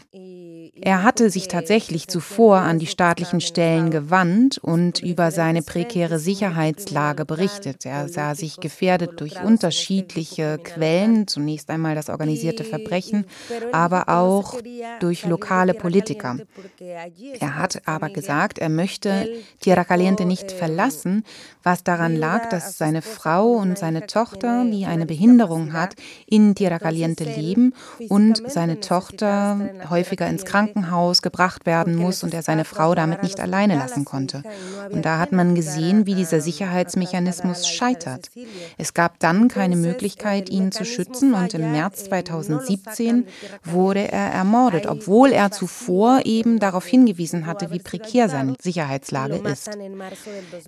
Er 0.80 1.04
hatte 1.04 1.30
sich 1.30 1.46
tatsächlich 1.46 2.08
zuvor 2.08 2.56
an 2.58 2.80
die 2.80 2.88
staatlichen 2.88 3.40
Stellen 3.40 3.90
gewandt 3.90 4.58
und 4.58 5.00
über 5.02 5.30
seine 5.30 5.62
prekäre 5.62 6.18
Sicherheitslage 6.18 7.24
berichtet. 7.24 7.87
Er 7.87 8.08
sah 8.08 8.34
sich 8.34 8.56
gefährdet 8.56 9.20
durch 9.20 9.40
unterschiedliche 9.40 10.58
Quellen, 10.58 11.28
zunächst 11.28 11.70
einmal 11.70 11.94
das 11.94 12.08
organisierte 12.08 12.64
Verbrechen, 12.64 13.24
aber 13.72 14.08
auch 14.08 14.58
durch 14.98 15.24
lokale 15.24 15.74
Politiker. 15.74 16.38
Er 16.80 17.56
hat 17.56 17.82
aber 17.87 18.10
gesagt, 18.10 18.58
er 18.58 18.68
möchte 18.68 19.28
Tierra 19.60 19.84
Caliente 19.84 20.24
nicht 20.24 20.50
verlassen, 20.50 21.24
was 21.62 21.84
daran 21.84 22.16
lag, 22.16 22.48
dass 22.48 22.78
seine 22.78 23.00
Frau 23.00 23.52
und 23.52 23.78
seine 23.78 24.06
Tochter, 24.06 24.64
die 24.64 24.87
eine 24.87 25.06
Behinderung 25.06 25.72
hat, 25.72 25.94
in 26.26 26.54
Tierra 26.56 26.80
Caliente 26.80 27.24
leben 27.24 27.74
und 28.08 28.42
seine 28.50 28.80
Tochter 28.80 29.70
häufiger 29.88 30.28
ins 30.28 30.44
Krankenhaus 30.44 30.63
Krankenhaus 30.64 31.22
gebracht 31.22 31.66
werden 31.66 31.96
muss 31.96 32.22
und 32.22 32.35
er 32.35 32.42
seine 32.42 32.64
Frau 32.64 32.94
damit 32.94 33.22
nicht 33.22 33.40
alleine 33.40 33.77
lassen 33.77 34.05
konnte. 34.05 34.42
Und 34.90 35.05
da 35.05 35.18
hat 35.18 35.33
man 35.33 35.55
gesehen, 35.55 36.07
wie 36.07 36.14
dieser 36.14 36.40
Sicherheitsmechanismus 36.40 37.68
scheitert. 37.68 38.31
Es 38.79 38.94
gab 38.94 39.18
dann 39.18 39.48
keine 39.48 39.77
Möglichkeit, 39.77 40.48
ihn 40.48 40.72
zu 40.72 40.85
schützen 40.85 41.35
und 41.35 41.55
im 41.55 41.72
März 41.72 42.05
2017 42.05 43.27
wurde 43.64 44.11
er 44.11 44.31
ermordet, 44.33 44.87
obwohl 44.87 45.33
er 45.33 45.50
zuvor 45.50 46.20
eben 46.24 46.59
darauf 46.59 46.87
hingewiesen 46.87 47.46
hatte, 47.46 47.70
wie 47.70 47.79
prekär 47.79 48.29
seine 48.29 48.55
Sicherheitslage 48.61 49.37
ist. 49.37 49.70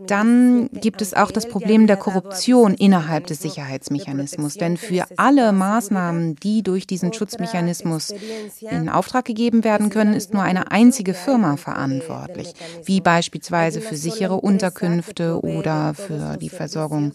Dann 0.06 0.68
gibt 0.72 1.02
es 1.02 1.14
auch 1.14 1.30
das 1.30 1.48
Problem 1.48 1.86
der 1.86 1.96
Korruption 1.96 2.74
innerhalb 2.74 3.26
des 3.26 3.40
Sicherheitsmechanismus, 3.40 4.54
denn 4.54 4.76
für 4.76 5.04
alle 5.16 5.52
Maßnahmen, 5.52 6.36
die 6.36 6.62
durch 6.62 6.86
diesen 6.86 7.12
Schutzmechanismus 7.12 8.12
in 8.60 8.88
Auftrag 8.88 9.24
gegeben 9.24 9.64
werden 9.64 9.85
können, 9.90 10.14
ist 10.14 10.32
nur 10.32 10.42
eine 10.42 10.70
einzige 10.70 11.14
Firma 11.14 11.56
verantwortlich, 11.56 12.52
wie 12.84 13.00
beispielsweise 13.00 13.80
für 13.80 13.96
sichere 13.96 14.36
Unterkünfte 14.36 15.40
oder 15.40 15.94
für 15.94 16.36
die 16.36 16.50
Versorgung 16.50 17.12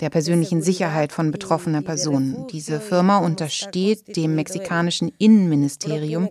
der 0.00 0.10
persönlichen 0.10 0.60
Sicherheit 0.60 1.12
von 1.12 1.30
betroffener 1.30 1.82
Personen. 1.82 2.46
Diese 2.48 2.80
Firma 2.80 3.18
untersteht 3.18 4.16
dem 4.16 4.34
mexikanischen 4.34 5.10
Innenministerium, 5.18 6.28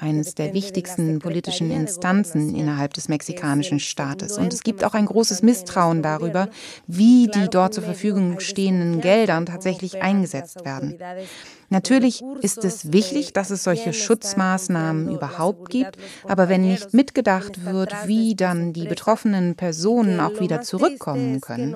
eines 0.00 0.34
der 0.34 0.52
wichtigsten 0.52 1.20
politischen 1.20 1.70
Instanzen 1.70 2.54
innerhalb 2.54 2.94
des 2.94 3.08
mexikanischen 3.08 3.78
Staates. 3.78 4.36
Und 4.36 4.52
es 4.52 4.62
gibt 4.62 4.84
auch 4.84 4.94
ein 4.94 5.06
großes 5.06 5.42
Misstrauen 5.42 6.02
darüber, 6.02 6.48
wie 6.86 7.28
die 7.28 7.48
dort 7.48 7.74
zur 7.74 7.84
Verfügung 7.84 8.40
stehenden 8.40 9.00
Gelder 9.00 9.44
tatsächlich 9.44 10.02
eingesetzt 10.02 10.64
werden. 10.64 10.98
Natürlich 11.74 12.22
ist 12.40 12.64
es 12.64 12.92
wichtig, 12.92 13.32
dass 13.32 13.50
es 13.50 13.64
solche 13.64 13.92
Schutzmaßnahmen 13.92 15.12
überhaupt 15.12 15.70
gibt, 15.70 15.96
aber 16.22 16.48
wenn 16.48 16.60
nicht 16.60 16.94
mitgedacht 16.94 17.64
wird, 17.64 17.92
wie 18.06 18.36
dann 18.36 18.72
die 18.72 18.86
betroffenen 18.86 19.56
Personen 19.56 20.20
auch 20.20 20.38
wieder 20.38 20.60
zurückkommen 20.60 21.40
können, 21.40 21.74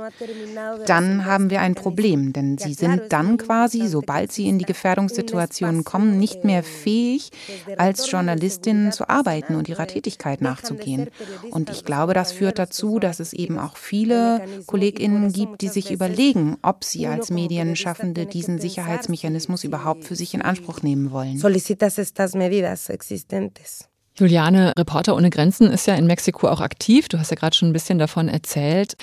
dann 0.86 1.24
haben 1.24 1.50
wir 1.50 1.62
ein 1.62 1.74
Problem, 1.74 2.32
denn 2.32 2.58
sie 2.58 2.74
sind 2.74 3.12
dann 3.12 3.38
quasi, 3.38 3.88
sobald 3.88 4.30
sie 4.30 4.46
in 4.46 4.60
die 4.60 4.66
Gefährdungssituationen 4.66 5.82
kommen, 5.82 6.16
nicht 6.20 6.44
mehr 6.44 6.62
fähig, 6.62 7.32
als 7.76 8.08
Journalistinnen 8.08 8.92
zu 8.92 9.08
arbeiten 9.08 9.56
und 9.56 9.68
ihrer 9.68 9.88
Tätigkeit 9.88 10.40
nachzugehen. 10.40 11.08
Und 11.50 11.70
ich 11.70 11.84
glaube, 11.84 12.14
das 12.14 12.30
führt 12.30 12.60
dazu, 12.60 13.00
dass 13.00 13.18
es 13.18 13.32
eben 13.32 13.58
auch 13.58 13.76
viele 13.76 14.42
Kolleginnen 14.66 15.32
gibt, 15.32 15.60
die 15.60 15.68
sich 15.68 15.90
überlegen, 15.90 16.56
ob 16.62 16.84
sie 16.84 17.08
als 17.08 17.32
Medienschaffende 17.32 18.26
diesen 18.26 18.60
Sicherheitsmechanismus 18.60 19.64
überhaupt 19.64 19.87
überhaupt 19.88 20.04
für 20.04 20.16
sich 20.16 20.34
in 20.34 20.42
Anspruch 20.42 20.82
nehmen 20.82 21.10
wollen. 21.10 21.38
Solicitas 21.38 21.98
estas 21.98 22.34
medidas 22.34 22.88
existentes. 22.88 23.88
Juliane, 24.16 24.74
Reporter 24.76 25.14
ohne 25.14 25.30
Grenzen 25.30 25.70
ist 25.70 25.86
ja 25.86 25.94
in 25.94 26.06
Mexiko 26.06 26.48
auch 26.48 26.60
aktiv. 26.60 27.08
Du 27.08 27.18
hast 27.18 27.30
ja 27.30 27.36
gerade 27.36 27.56
schon 27.56 27.70
ein 27.70 27.72
bisschen 27.72 27.98
davon 27.98 28.28
erzählt. 28.28 28.96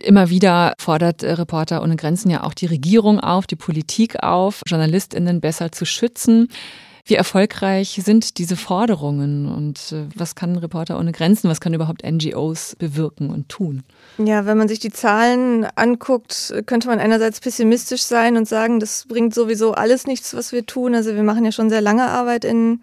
Immer 0.00 0.30
wieder 0.30 0.74
fordert 0.78 1.22
Reporter 1.22 1.82
ohne 1.82 1.96
Grenzen 1.96 2.30
ja 2.30 2.42
auch 2.42 2.54
die 2.54 2.66
Regierung 2.66 3.20
auf, 3.20 3.46
die 3.46 3.56
Politik 3.56 4.22
auf, 4.22 4.62
Journalistinnen 4.66 5.40
besser 5.40 5.72
zu 5.72 5.84
schützen. 5.84 6.48
Wie 7.08 7.14
erfolgreich 7.14 8.00
sind 8.04 8.36
diese 8.38 8.56
Forderungen 8.56 9.46
und 9.46 9.92
äh, 9.92 10.06
was 10.16 10.34
kann 10.34 10.56
Reporter 10.56 10.98
ohne 10.98 11.12
Grenzen, 11.12 11.48
was 11.48 11.60
kann 11.60 11.72
überhaupt 11.72 12.02
NGOs 12.04 12.74
bewirken 12.76 13.30
und 13.30 13.48
tun? 13.48 13.84
Ja, 14.18 14.44
wenn 14.44 14.58
man 14.58 14.66
sich 14.66 14.80
die 14.80 14.90
Zahlen 14.90 15.68
anguckt, 15.76 16.52
könnte 16.66 16.88
man 16.88 16.98
einerseits 16.98 17.38
pessimistisch 17.38 18.02
sein 18.02 18.36
und 18.36 18.48
sagen, 18.48 18.80
das 18.80 19.04
bringt 19.06 19.34
sowieso 19.34 19.72
alles 19.72 20.08
nichts, 20.08 20.34
was 20.34 20.50
wir 20.50 20.66
tun. 20.66 20.96
Also 20.96 21.14
wir 21.14 21.22
machen 21.22 21.44
ja 21.44 21.52
schon 21.52 21.70
sehr 21.70 21.80
lange 21.80 22.08
Arbeit 22.08 22.44
in 22.44 22.80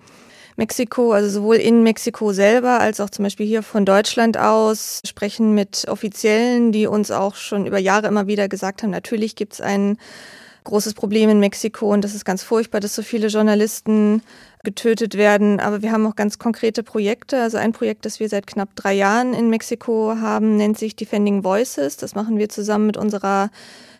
Mexiko, 0.55 1.11
also 1.11 1.29
sowohl 1.29 1.57
in 1.57 1.83
Mexiko 1.83 2.31
selber 2.31 2.79
als 2.79 3.01
auch 3.01 3.09
zum 3.09 3.23
Beispiel 3.23 3.45
hier 3.45 3.61
von 3.61 3.85
Deutschland 3.85 4.37
aus, 4.37 5.01
sprechen 5.05 5.53
mit 5.53 5.85
Offiziellen, 5.89 6.71
die 6.71 6.87
uns 6.87 7.11
auch 7.11 7.35
schon 7.35 7.65
über 7.65 7.79
Jahre 7.79 8.07
immer 8.07 8.27
wieder 8.27 8.47
gesagt 8.47 8.83
haben, 8.83 8.91
natürlich 8.91 9.35
gibt 9.35 9.53
es 9.53 9.61
einen 9.61 9.97
großes 10.63 10.93
Problem 10.93 11.29
in 11.29 11.39
Mexiko 11.39 11.91
und 11.91 12.03
das 12.03 12.15
ist 12.15 12.25
ganz 12.25 12.43
furchtbar, 12.43 12.79
dass 12.79 12.95
so 12.95 13.01
viele 13.01 13.27
Journalisten 13.27 14.21
getötet 14.63 15.15
werden. 15.15 15.59
Aber 15.59 15.81
wir 15.81 15.91
haben 15.91 16.07
auch 16.07 16.15
ganz 16.15 16.39
konkrete 16.39 16.83
Projekte. 16.83 17.41
Also 17.41 17.57
ein 17.57 17.73
Projekt, 17.73 18.05
das 18.05 18.19
wir 18.19 18.29
seit 18.29 18.47
knapp 18.47 18.69
drei 18.75 18.93
Jahren 18.93 19.33
in 19.33 19.49
Mexiko 19.49 20.15
haben, 20.19 20.57
nennt 20.57 20.77
sich 20.77 20.95
Defending 20.95 21.43
Voices. 21.43 21.97
Das 21.97 22.15
machen 22.15 22.37
wir 22.37 22.49
zusammen 22.49 22.87
mit 22.87 22.97
unserer 22.97 23.49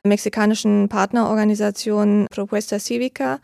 mexikanischen 0.03 0.89
Partnerorganisation 0.89 2.27
Propuesta 2.31 2.79
Civica. 2.79 3.39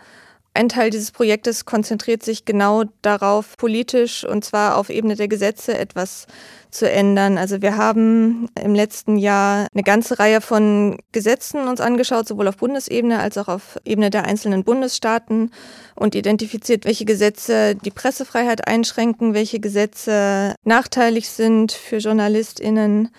Ein 0.54 0.68
Teil 0.68 0.90
dieses 0.90 1.12
Projektes 1.12 1.66
konzentriert 1.66 2.24
sich 2.24 2.44
genau 2.44 2.84
darauf, 3.02 3.56
politisch 3.58 4.26
und 4.26 4.44
zwar 4.44 4.78
auf 4.78 4.90
Ebene 4.90 5.16
der 5.16 5.28
Gesetze 5.28 5.78
etwas 5.78 6.26
zu 6.72 6.90
ändern. 6.90 7.38
Also 7.38 7.62
wir 7.62 7.78
haben 7.78 8.50
im 8.62 8.74
letzten 8.76 9.18
Jahr 9.18 9.68
eine 9.74 9.84
ganze 9.84 10.20
Reihe 10.20 10.42
von 10.42 10.98
Gesetzen 11.12 11.68
uns 11.68 11.82
angeschaut, 11.82 12.28
sowohl 12.28 12.48
auf 12.48 12.58
Bundesebene 12.58 13.20
als 13.20 13.38
auch 13.38 13.48
auf 13.48 13.78
Ebene 13.86 14.10
der 14.10 14.26
einzelnen 14.26 14.64
Bundesstaaten 14.64 15.52
und 15.96 16.16
identifiziert, 16.16 16.86
welche 16.86 17.06
Gesetze 17.06 17.76
die 17.76 17.92
Pressefreiheit 17.92 18.68
einschränken, 18.68 19.34
welche 19.34 19.60
Gesetze 19.60 20.56
nachteilig 20.64 21.30
sind 21.30 21.72
für 21.72 21.98
Journalistinnen. 21.98 23.10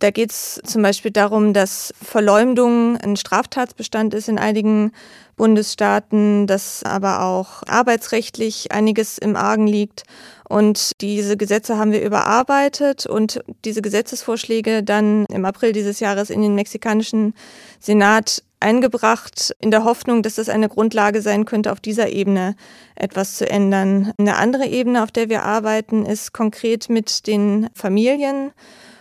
Da 0.00 0.10
geht 0.10 0.30
es 0.30 0.60
zum 0.64 0.82
Beispiel 0.82 1.10
darum, 1.10 1.52
dass 1.52 1.94
Verleumdung 2.02 2.96
ein 2.96 3.16
Straftatsbestand 3.16 4.14
ist 4.14 4.28
in 4.28 4.38
einigen 4.38 4.92
Bundesstaaten, 5.36 6.46
dass 6.46 6.82
aber 6.82 7.22
auch 7.22 7.62
arbeitsrechtlich 7.66 8.72
einiges 8.72 9.18
im 9.18 9.36
Argen 9.36 9.66
liegt 9.66 10.04
und 10.48 10.92
diese 11.00 11.36
Gesetze 11.36 11.78
haben 11.78 11.92
wir 11.92 12.02
überarbeitet 12.02 13.06
und 13.06 13.40
diese 13.64 13.82
Gesetzesvorschläge 13.82 14.82
dann 14.82 15.26
im 15.26 15.44
April 15.44 15.72
dieses 15.72 16.00
Jahres 16.00 16.28
in 16.28 16.42
den 16.42 16.56
mexikanischen 16.56 17.34
Senat 17.78 18.42
eingebracht, 18.58 19.54
in 19.60 19.70
der 19.70 19.84
Hoffnung, 19.84 20.22
dass 20.22 20.34
das 20.34 20.48
eine 20.48 20.68
Grundlage 20.68 21.22
sein 21.22 21.44
könnte, 21.44 21.70
auf 21.70 21.78
dieser 21.78 22.08
Ebene 22.08 22.56
etwas 22.96 23.36
zu 23.36 23.48
ändern. 23.48 24.12
Eine 24.18 24.36
andere 24.36 24.66
Ebene, 24.66 25.02
auf 25.02 25.12
der 25.12 25.28
wir 25.28 25.44
arbeiten, 25.44 26.04
ist 26.04 26.32
konkret 26.32 26.88
mit 26.88 27.26
den 27.26 27.68
Familien 27.74 28.50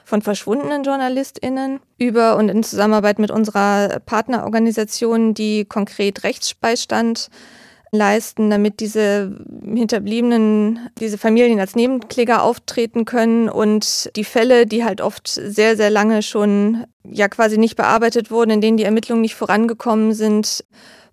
von 0.10 0.24
verschwundenen 0.24 0.84
JournalistInnen 0.84 1.80
über 2.00 2.36
und 2.36 2.50
in 2.50 2.64
Zusammenarbeit 2.64 3.20
mit 3.20 3.30
unserer 3.30 4.00
Partnerorganisation, 4.00 5.36
die 5.36 5.66
konkret 5.66 6.24
Rechtsbeistand 6.24 7.30
leisten, 7.92 8.50
damit 8.50 8.80
diese 8.80 9.36
Hinterbliebenen, 9.64 10.90
diese 11.00 11.18
Familien 11.18 11.60
als 11.60 11.76
Nebenkläger 11.76 12.44
auftreten 12.44 13.06
können 13.06 13.50
und 13.50 14.10
die 14.16 14.24
Fälle, 14.24 14.66
die 14.66 14.84
halt 14.84 15.02
oft 15.02 15.28
sehr, 15.28 15.76
sehr 15.78 15.90
lange 15.92 16.24
schon 16.24 16.86
ja 17.04 17.28
quasi 17.28 17.58
nicht 17.58 17.76
bearbeitet 17.76 18.32
wurden, 18.32 18.52
in 18.52 18.62
denen 18.62 18.78
die 18.78 18.84
Ermittlungen 18.84 19.22
nicht 19.22 19.36
vorangekommen 19.36 20.14
sind, 20.14 20.64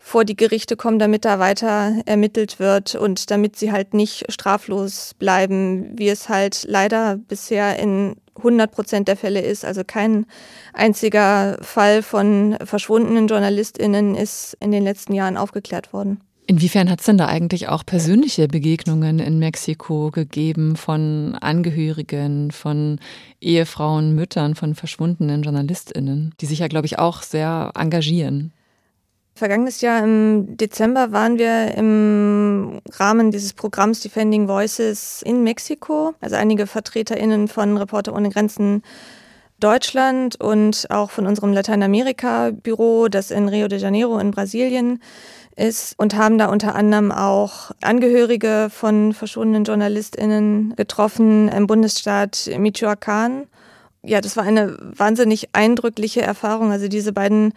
vor 0.07 0.25
die 0.25 0.37
Gerichte 0.37 0.77
kommen, 0.77 1.01
damit 1.01 1.25
da 1.25 1.41
weiter 1.41 1.97
ermittelt 2.07 2.61
wird 2.61 2.95
und 2.95 3.29
damit 3.33 3.57
sie 3.57 3.73
halt 3.73 3.93
nicht 3.93 4.33
straflos 4.33 5.15
bleiben, 5.19 5.99
wie 5.99 6.09
es 6.09 6.29
halt 6.29 6.65
leider 6.69 7.17
bisher 7.17 7.77
in 7.81 8.15
100 8.37 8.71
Prozent 8.71 9.09
der 9.09 9.17
Fälle 9.17 9.41
ist. 9.41 9.65
Also 9.65 9.83
kein 9.85 10.27
einziger 10.73 11.59
Fall 11.61 12.05
von 12.05 12.57
verschwundenen 12.65 13.27
JournalistInnen 13.27 14.15
ist 14.15 14.57
in 14.61 14.71
den 14.71 14.85
letzten 14.85 15.13
Jahren 15.13 15.37
aufgeklärt 15.37 15.93
worden. 15.93 16.21
Inwiefern 16.47 16.89
hat 16.89 17.01
es 17.01 17.07
denn 17.07 17.19
da 17.19 17.27
eigentlich 17.27 17.67
auch 17.67 17.85
persönliche 17.85 18.47
Begegnungen 18.47 19.19
in 19.19 19.41
Mexiko 19.41 20.13
gegeben 20.13 20.77
von 20.77 21.35
Angehörigen, 21.41 22.53
von 22.53 23.01
Ehefrauen, 23.41 24.15
Müttern, 24.15 24.55
von 24.55 24.77
verschwundenen 24.77 25.43
JournalistInnen, 25.43 26.33
die 26.41 26.47
sich 26.47 26.61
ja, 26.61 26.69
glaube 26.69 26.87
ich, 26.87 27.01
auch 27.01 27.23
sehr 27.23 27.73
engagieren? 27.75 28.53
Vergangenes 29.37 29.83
Jahr 29.83 30.03
im 30.03 30.57
Dezember 30.57 31.13
waren 31.13 31.39
wir 31.39 31.75
im 31.75 32.81
Rahmen 32.93 33.31
dieses 33.31 33.53
Programms 33.53 34.01
Defending 34.01 34.49
Voices 34.49 35.21
in 35.21 35.45
Mexiko. 35.45 36.15
Also 36.23 36.37
einige 36.37 36.67
VertreterInnen 36.67 37.47
von 37.47 37.77
Reporter 37.77 38.15
ohne 38.15 38.31
Grenzen 38.31 38.83
Deutschland 39.61 40.41
und 40.41 40.87
auch 40.89 41.11
von 41.11 41.27
unserem 41.27 41.53
Lateinamerika-Büro, 41.53 43.09
das 43.09 43.31
in 43.31 43.51
Rio 43.51 43.69
de 43.69 43.79
Janeiro 43.79 44.19
in 44.19 44.31
Brasilien 44.31 45.03
ist 45.55 45.99
und 45.99 46.17
haben 46.17 46.39
da 46.39 46.47
unter 46.47 46.75
anderem 46.75 47.13
auch 47.13 47.73
Angehörige 47.83 48.69
von 48.71 49.13
verschwundenen 49.13 49.65
JournalistInnen 49.65 50.75
getroffen 50.77 51.49
im 51.49 51.67
Bundesstaat 51.67 52.49
Michoacán 52.57 53.49
ja, 54.07 54.21
das 54.21 54.37
war 54.37 54.45
eine 54.45 54.77
wahnsinnig 54.81 55.49
eindrückliche 55.53 56.23
Erfahrung. 56.23 56.71
Also 56.71 56.87
diese 56.87 57.13
beiden 57.13 57.53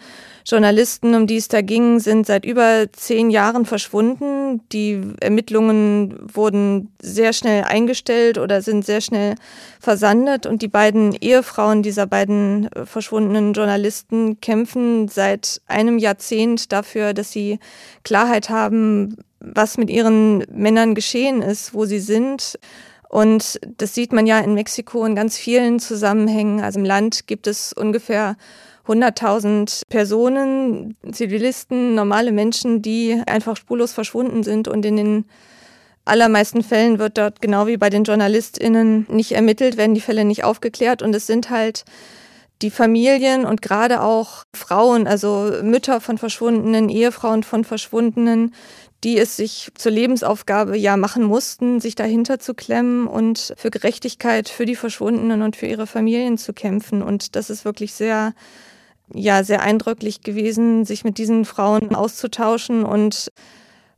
Journalisten, 0.45 1.13
um 1.13 1.27
die 1.27 1.37
es 1.37 1.47
da 1.47 1.61
ging, 1.61 1.99
sind 1.99 2.25
seit 2.25 2.43
über 2.43 2.87
zehn 2.91 3.29
Jahren 3.29 3.65
verschwunden. 3.65 4.61
Die 4.71 4.99
Ermittlungen 5.21 6.17
wurden 6.33 6.91
sehr 6.99 7.33
schnell 7.33 7.65
eingestellt 7.65 8.39
oder 8.39 8.63
sind 8.63 8.83
sehr 8.83 8.99
schnell 8.99 9.35
versandet. 9.79 10.47
Und 10.47 10.63
die 10.63 10.67
beiden 10.67 11.13
Ehefrauen 11.13 11.83
dieser 11.83 12.07
beiden 12.07 12.71
äh, 12.71 12.85
verschwundenen 12.87 13.53
Journalisten 13.53 14.41
kämpfen 14.41 15.07
seit 15.07 15.61
einem 15.67 15.99
Jahrzehnt 15.99 16.71
dafür, 16.71 17.13
dass 17.13 17.31
sie 17.31 17.59
Klarheit 18.03 18.49
haben, 18.49 19.17
was 19.39 19.77
mit 19.77 19.91
ihren 19.91 20.39
Männern 20.51 20.95
geschehen 20.95 21.43
ist, 21.43 21.75
wo 21.75 21.85
sie 21.85 21.99
sind 21.99 22.57
und 23.09 23.59
das 23.77 23.95
sieht 23.95 24.13
man 24.13 24.27
ja 24.27 24.39
in 24.39 24.53
Mexiko 24.53 25.03
in 25.03 25.15
ganz 25.15 25.35
vielen 25.35 25.79
Zusammenhängen. 25.79 26.61
Also 26.61 26.79
im 26.79 26.85
Land 26.85 27.25
gibt 27.25 27.47
es 27.47 27.73
ungefähr 27.73 28.37
100.000 28.87 29.81
Personen, 29.89 30.95
Zivilisten, 31.11 31.95
normale 31.95 32.31
Menschen, 32.31 32.83
die 32.83 33.21
einfach 33.25 33.57
spurlos 33.57 33.93
verschwunden 33.93 34.43
sind 34.43 34.67
und 34.67 34.85
in 34.85 34.95
den 34.95 35.25
allermeisten 36.05 36.63
Fällen 36.63 36.99
wird 36.99 37.17
dort 37.17 37.41
genau 37.41 37.65
wie 37.65 37.77
bei 37.77 37.89
den 37.89 38.03
JournalistInnen 38.03 39.07
nicht 39.09 39.31
ermittelt, 39.31 39.77
werden 39.77 39.95
die 39.95 40.01
Fälle 40.01 40.23
nicht 40.23 40.43
aufgeklärt 40.43 41.01
und 41.01 41.15
es 41.15 41.25
sind 41.27 41.49
halt 41.49 41.85
die 42.61 42.71
Familien 42.71 43.45
und 43.45 43.61
gerade 43.61 44.01
auch 44.01 44.43
Frauen, 44.53 45.07
also 45.07 45.51
Mütter 45.63 46.01
von 46.01 46.17
Verschwundenen, 46.17 46.89
Ehefrauen 46.89 47.43
von 47.43 47.63
Verschwundenen, 47.63 48.53
die 49.03 49.17
es 49.17 49.37
sich 49.37 49.71
zur 49.75 49.91
Lebensaufgabe 49.91 50.77
ja 50.77 50.97
machen 50.97 51.23
mussten, 51.23 51.79
sich 51.79 51.95
dahinter 51.95 52.39
zu 52.39 52.53
klemmen 52.53 53.07
und 53.07 53.53
für 53.57 53.71
Gerechtigkeit 53.71 54.49
für 54.49 54.65
die 54.65 54.75
Verschwundenen 54.75 55.41
und 55.41 55.55
für 55.55 55.67
ihre 55.67 55.87
Familien 55.87 56.37
zu 56.37 56.53
kämpfen. 56.53 57.01
Und 57.01 57.35
das 57.35 57.49
ist 57.49 57.63
wirklich 57.63 57.93
sehr, 57.93 58.33
ja, 59.13 59.43
sehr 59.43 59.61
eindrücklich 59.61 60.21
gewesen, 60.21 60.85
sich 60.85 61.03
mit 61.03 61.17
diesen 61.17 61.45
Frauen 61.45 61.95
auszutauschen 61.95 62.83
und 62.83 63.31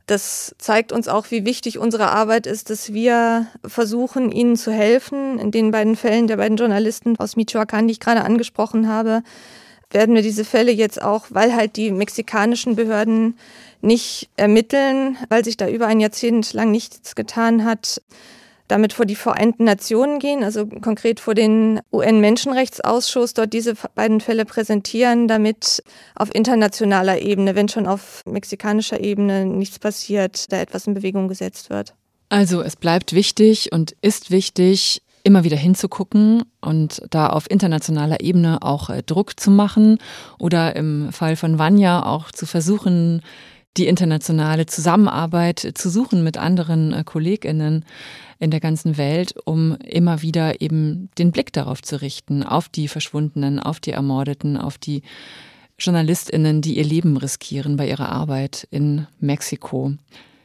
das 0.06 0.54
zeigt 0.58 0.92
uns 0.92 1.06
auch, 1.06 1.30
wie 1.30 1.44
wichtig 1.44 1.78
unsere 1.78 2.10
Arbeit 2.10 2.46
ist, 2.46 2.70
dass 2.70 2.92
wir 2.92 3.46
versuchen, 3.64 4.32
ihnen 4.32 4.56
zu 4.56 4.72
helfen. 4.72 5.38
In 5.38 5.52
den 5.52 5.70
beiden 5.70 5.96
Fällen 5.96 6.26
der 6.26 6.38
beiden 6.38 6.56
Journalisten 6.56 7.16
aus 7.18 7.36
Michoacán, 7.36 7.86
die 7.86 7.92
ich 7.92 8.00
gerade 8.00 8.22
angesprochen 8.22 8.88
habe, 8.88 9.22
werden 9.92 10.14
wir 10.14 10.22
diese 10.22 10.44
Fälle 10.44 10.72
jetzt 10.72 11.00
auch, 11.00 11.26
weil 11.30 11.54
halt 11.54 11.76
die 11.76 11.90
mexikanischen 11.90 12.74
Behörden 12.74 13.38
nicht 13.82 14.30
ermitteln, 14.36 15.16
weil 15.28 15.44
sich 15.44 15.56
da 15.56 15.68
über 15.68 15.86
ein 15.86 16.00
Jahrzehnt 16.00 16.52
lang 16.52 16.70
nichts 16.70 17.14
getan 17.14 17.64
hat, 17.64 18.00
damit 18.68 18.92
vor 18.92 19.04
die 19.04 19.16
Vereinten 19.16 19.64
Nationen 19.64 20.18
gehen, 20.18 20.42
also 20.42 20.66
konkret 20.66 21.20
vor 21.20 21.34
den 21.34 21.80
UN-Menschenrechtsausschuss, 21.92 23.34
dort 23.34 23.52
diese 23.52 23.74
beiden 23.94 24.20
Fälle 24.20 24.44
präsentieren, 24.44 25.28
damit 25.28 25.82
auf 26.14 26.34
internationaler 26.34 27.20
Ebene, 27.20 27.54
wenn 27.54 27.68
schon 27.68 27.86
auf 27.86 28.22
mexikanischer 28.24 29.00
Ebene 29.00 29.44
nichts 29.44 29.78
passiert, 29.78 30.50
da 30.52 30.58
etwas 30.58 30.86
in 30.86 30.94
Bewegung 30.94 31.28
gesetzt 31.28 31.68
wird. 31.68 31.94
Also 32.30 32.62
es 32.62 32.76
bleibt 32.76 33.12
wichtig 33.12 33.72
und 33.72 33.94
ist 34.00 34.30
wichtig, 34.30 35.02
immer 35.24 35.44
wieder 35.44 35.56
hinzugucken 35.56 36.44
und 36.60 37.02
da 37.10 37.28
auf 37.28 37.50
internationaler 37.50 38.20
Ebene 38.20 38.62
auch 38.62 38.90
äh, 38.90 39.02
Druck 39.02 39.38
zu 39.38 39.50
machen 39.50 39.98
oder 40.38 40.74
im 40.76 41.12
Fall 41.12 41.36
von 41.36 41.58
Vanya 41.58 42.06
auch 42.06 42.30
zu 42.30 42.46
versuchen, 42.46 43.22
die 43.76 43.86
internationale 43.86 44.66
Zusammenarbeit 44.66 45.72
zu 45.74 45.88
suchen 45.88 46.22
mit 46.22 46.36
anderen 46.36 46.92
äh, 46.92 47.04
Kolleginnen 47.04 47.84
in 48.38 48.50
der 48.50 48.60
ganzen 48.60 48.96
Welt, 48.98 49.34
um 49.44 49.76
immer 49.76 50.22
wieder 50.22 50.60
eben 50.60 51.08
den 51.18 51.32
Blick 51.32 51.52
darauf 51.52 51.80
zu 51.82 52.00
richten, 52.00 52.42
auf 52.42 52.68
die 52.68 52.88
Verschwundenen, 52.88 53.60
auf 53.60 53.80
die 53.80 53.92
Ermordeten, 53.92 54.56
auf 54.56 54.78
die 54.78 55.02
Journalistinnen, 55.78 56.60
die 56.60 56.76
ihr 56.76 56.84
Leben 56.84 57.16
riskieren 57.16 57.76
bei 57.76 57.88
ihrer 57.88 58.10
Arbeit 58.10 58.66
in 58.70 59.06
Mexiko. 59.20 59.94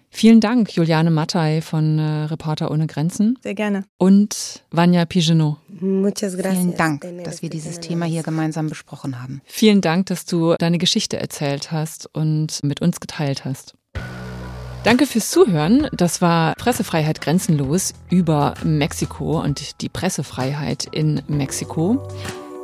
Vielen 0.10 0.40
Dank, 0.40 0.76
Juliane 0.76 1.12
Mattei 1.12 1.62
von 1.62 2.00
äh, 2.00 2.24
Reporter 2.26 2.72
ohne 2.72 2.88
Grenzen. 2.88 3.38
Sehr 3.44 3.54
gerne. 3.54 3.84
Und 3.98 4.64
Vanya 4.72 5.06
Pigenot. 5.06 5.58
Vielen 5.70 6.76
Dank, 6.76 7.06
dass 7.24 7.42
wir 7.42 7.50
dieses 7.50 7.80
Thema 7.80 8.06
hier 8.06 8.24
gemeinsam 8.24 8.68
besprochen 8.70 9.22
haben. 9.22 9.42
Vielen 9.46 9.82
Dank, 9.82 10.08
dass 10.08 10.26
du 10.26 10.56
deine 10.56 10.78
Geschichte 10.80 11.18
erzählt 11.18 11.72
hast 11.72 12.10
und 12.14 12.64
mit 12.64 12.82
uns 12.82 13.00
geteilt 13.00 13.46
hast. 13.46 13.76
Danke 14.84 15.06
fürs 15.06 15.30
Zuhören. 15.30 15.88
Das 15.92 16.22
war 16.22 16.56
Pressefreiheit 16.56 17.20
grenzenlos 17.22 17.94
über 18.10 18.54
Mexiko 18.64 19.42
und 19.42 19.82
die 19.82 19.90
Pressefreiheit 19.90 20.88
in 20.92 21.22
Mexiko. 21.28 22.08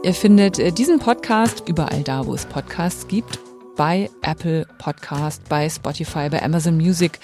Ihr 0.04 0.14
findet 0.14 0.58
äh, 0.58 0.72
diesen 0.72 1.00
Podcast 1.00 1.64
überall 1.68 2.02
da, 2.04 2.26
wo 2.26 2.34
es 2.34 2.46
Podcasts 2.46 3.08
gibt 3.08 3.43
bei 3.76 4.09
Apple 4.21 4.65
Podcast, 4.78 5.47
bei 5.49 5.69
Spotify, 5.69 6.30
bei 6.30 6.41
Amazon 6.43 6.78
Music, 6.78 7.19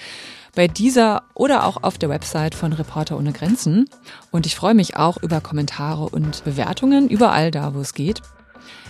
bei 0.54 0.68
dieser 0.68 1.22
oder 1.34 1.64
auch 1.64 1.82
auf 1.82 1.98
der 1.98 2.08
Website 2.08 2.54
von 2.54 2.72
Reporter 2.72 3.16
ohne 3.16 3.32
Grenzen. 3.32 3.88
Und 4.30 4.46
ich 4.46 4.56
freue 4.56 4.74
mich 4.74 4.96
auch 4.96 5.16
über 5.22 5.40
Kommentare 5.40 6.08
und 6.08 6.44
Bewertungen 6.44 7.08
überall 7.08 7.50
da, 7.50 7.74
wo 7.74 7.80
es 7.80 7.94
geht. 7.94 8.22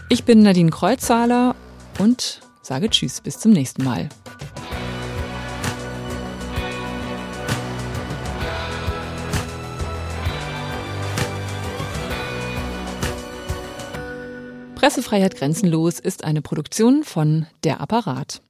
Ich 0.09 0.25
bin 0.25 0.43
Nadine 0.43 0.71
Kreuzzahler 0.71 1.55
und 1.99 2.41
sage 2.63 2.91
Tschüss, 2.91 3.21
bis 3.21 3.39
zum 3.39 3.53
nächsten 3.53 3.85
Mal. 3.85 4.09
Pressefreiheit 14.81 15.37
Grenzenlos 15.37 16.01
ist 16.01 16.25
eine 16.25 16.41
Produktion 16.41 17.05
von 17.05 17.45
Der 17.65 17.83
Apparat. 17.83 18.41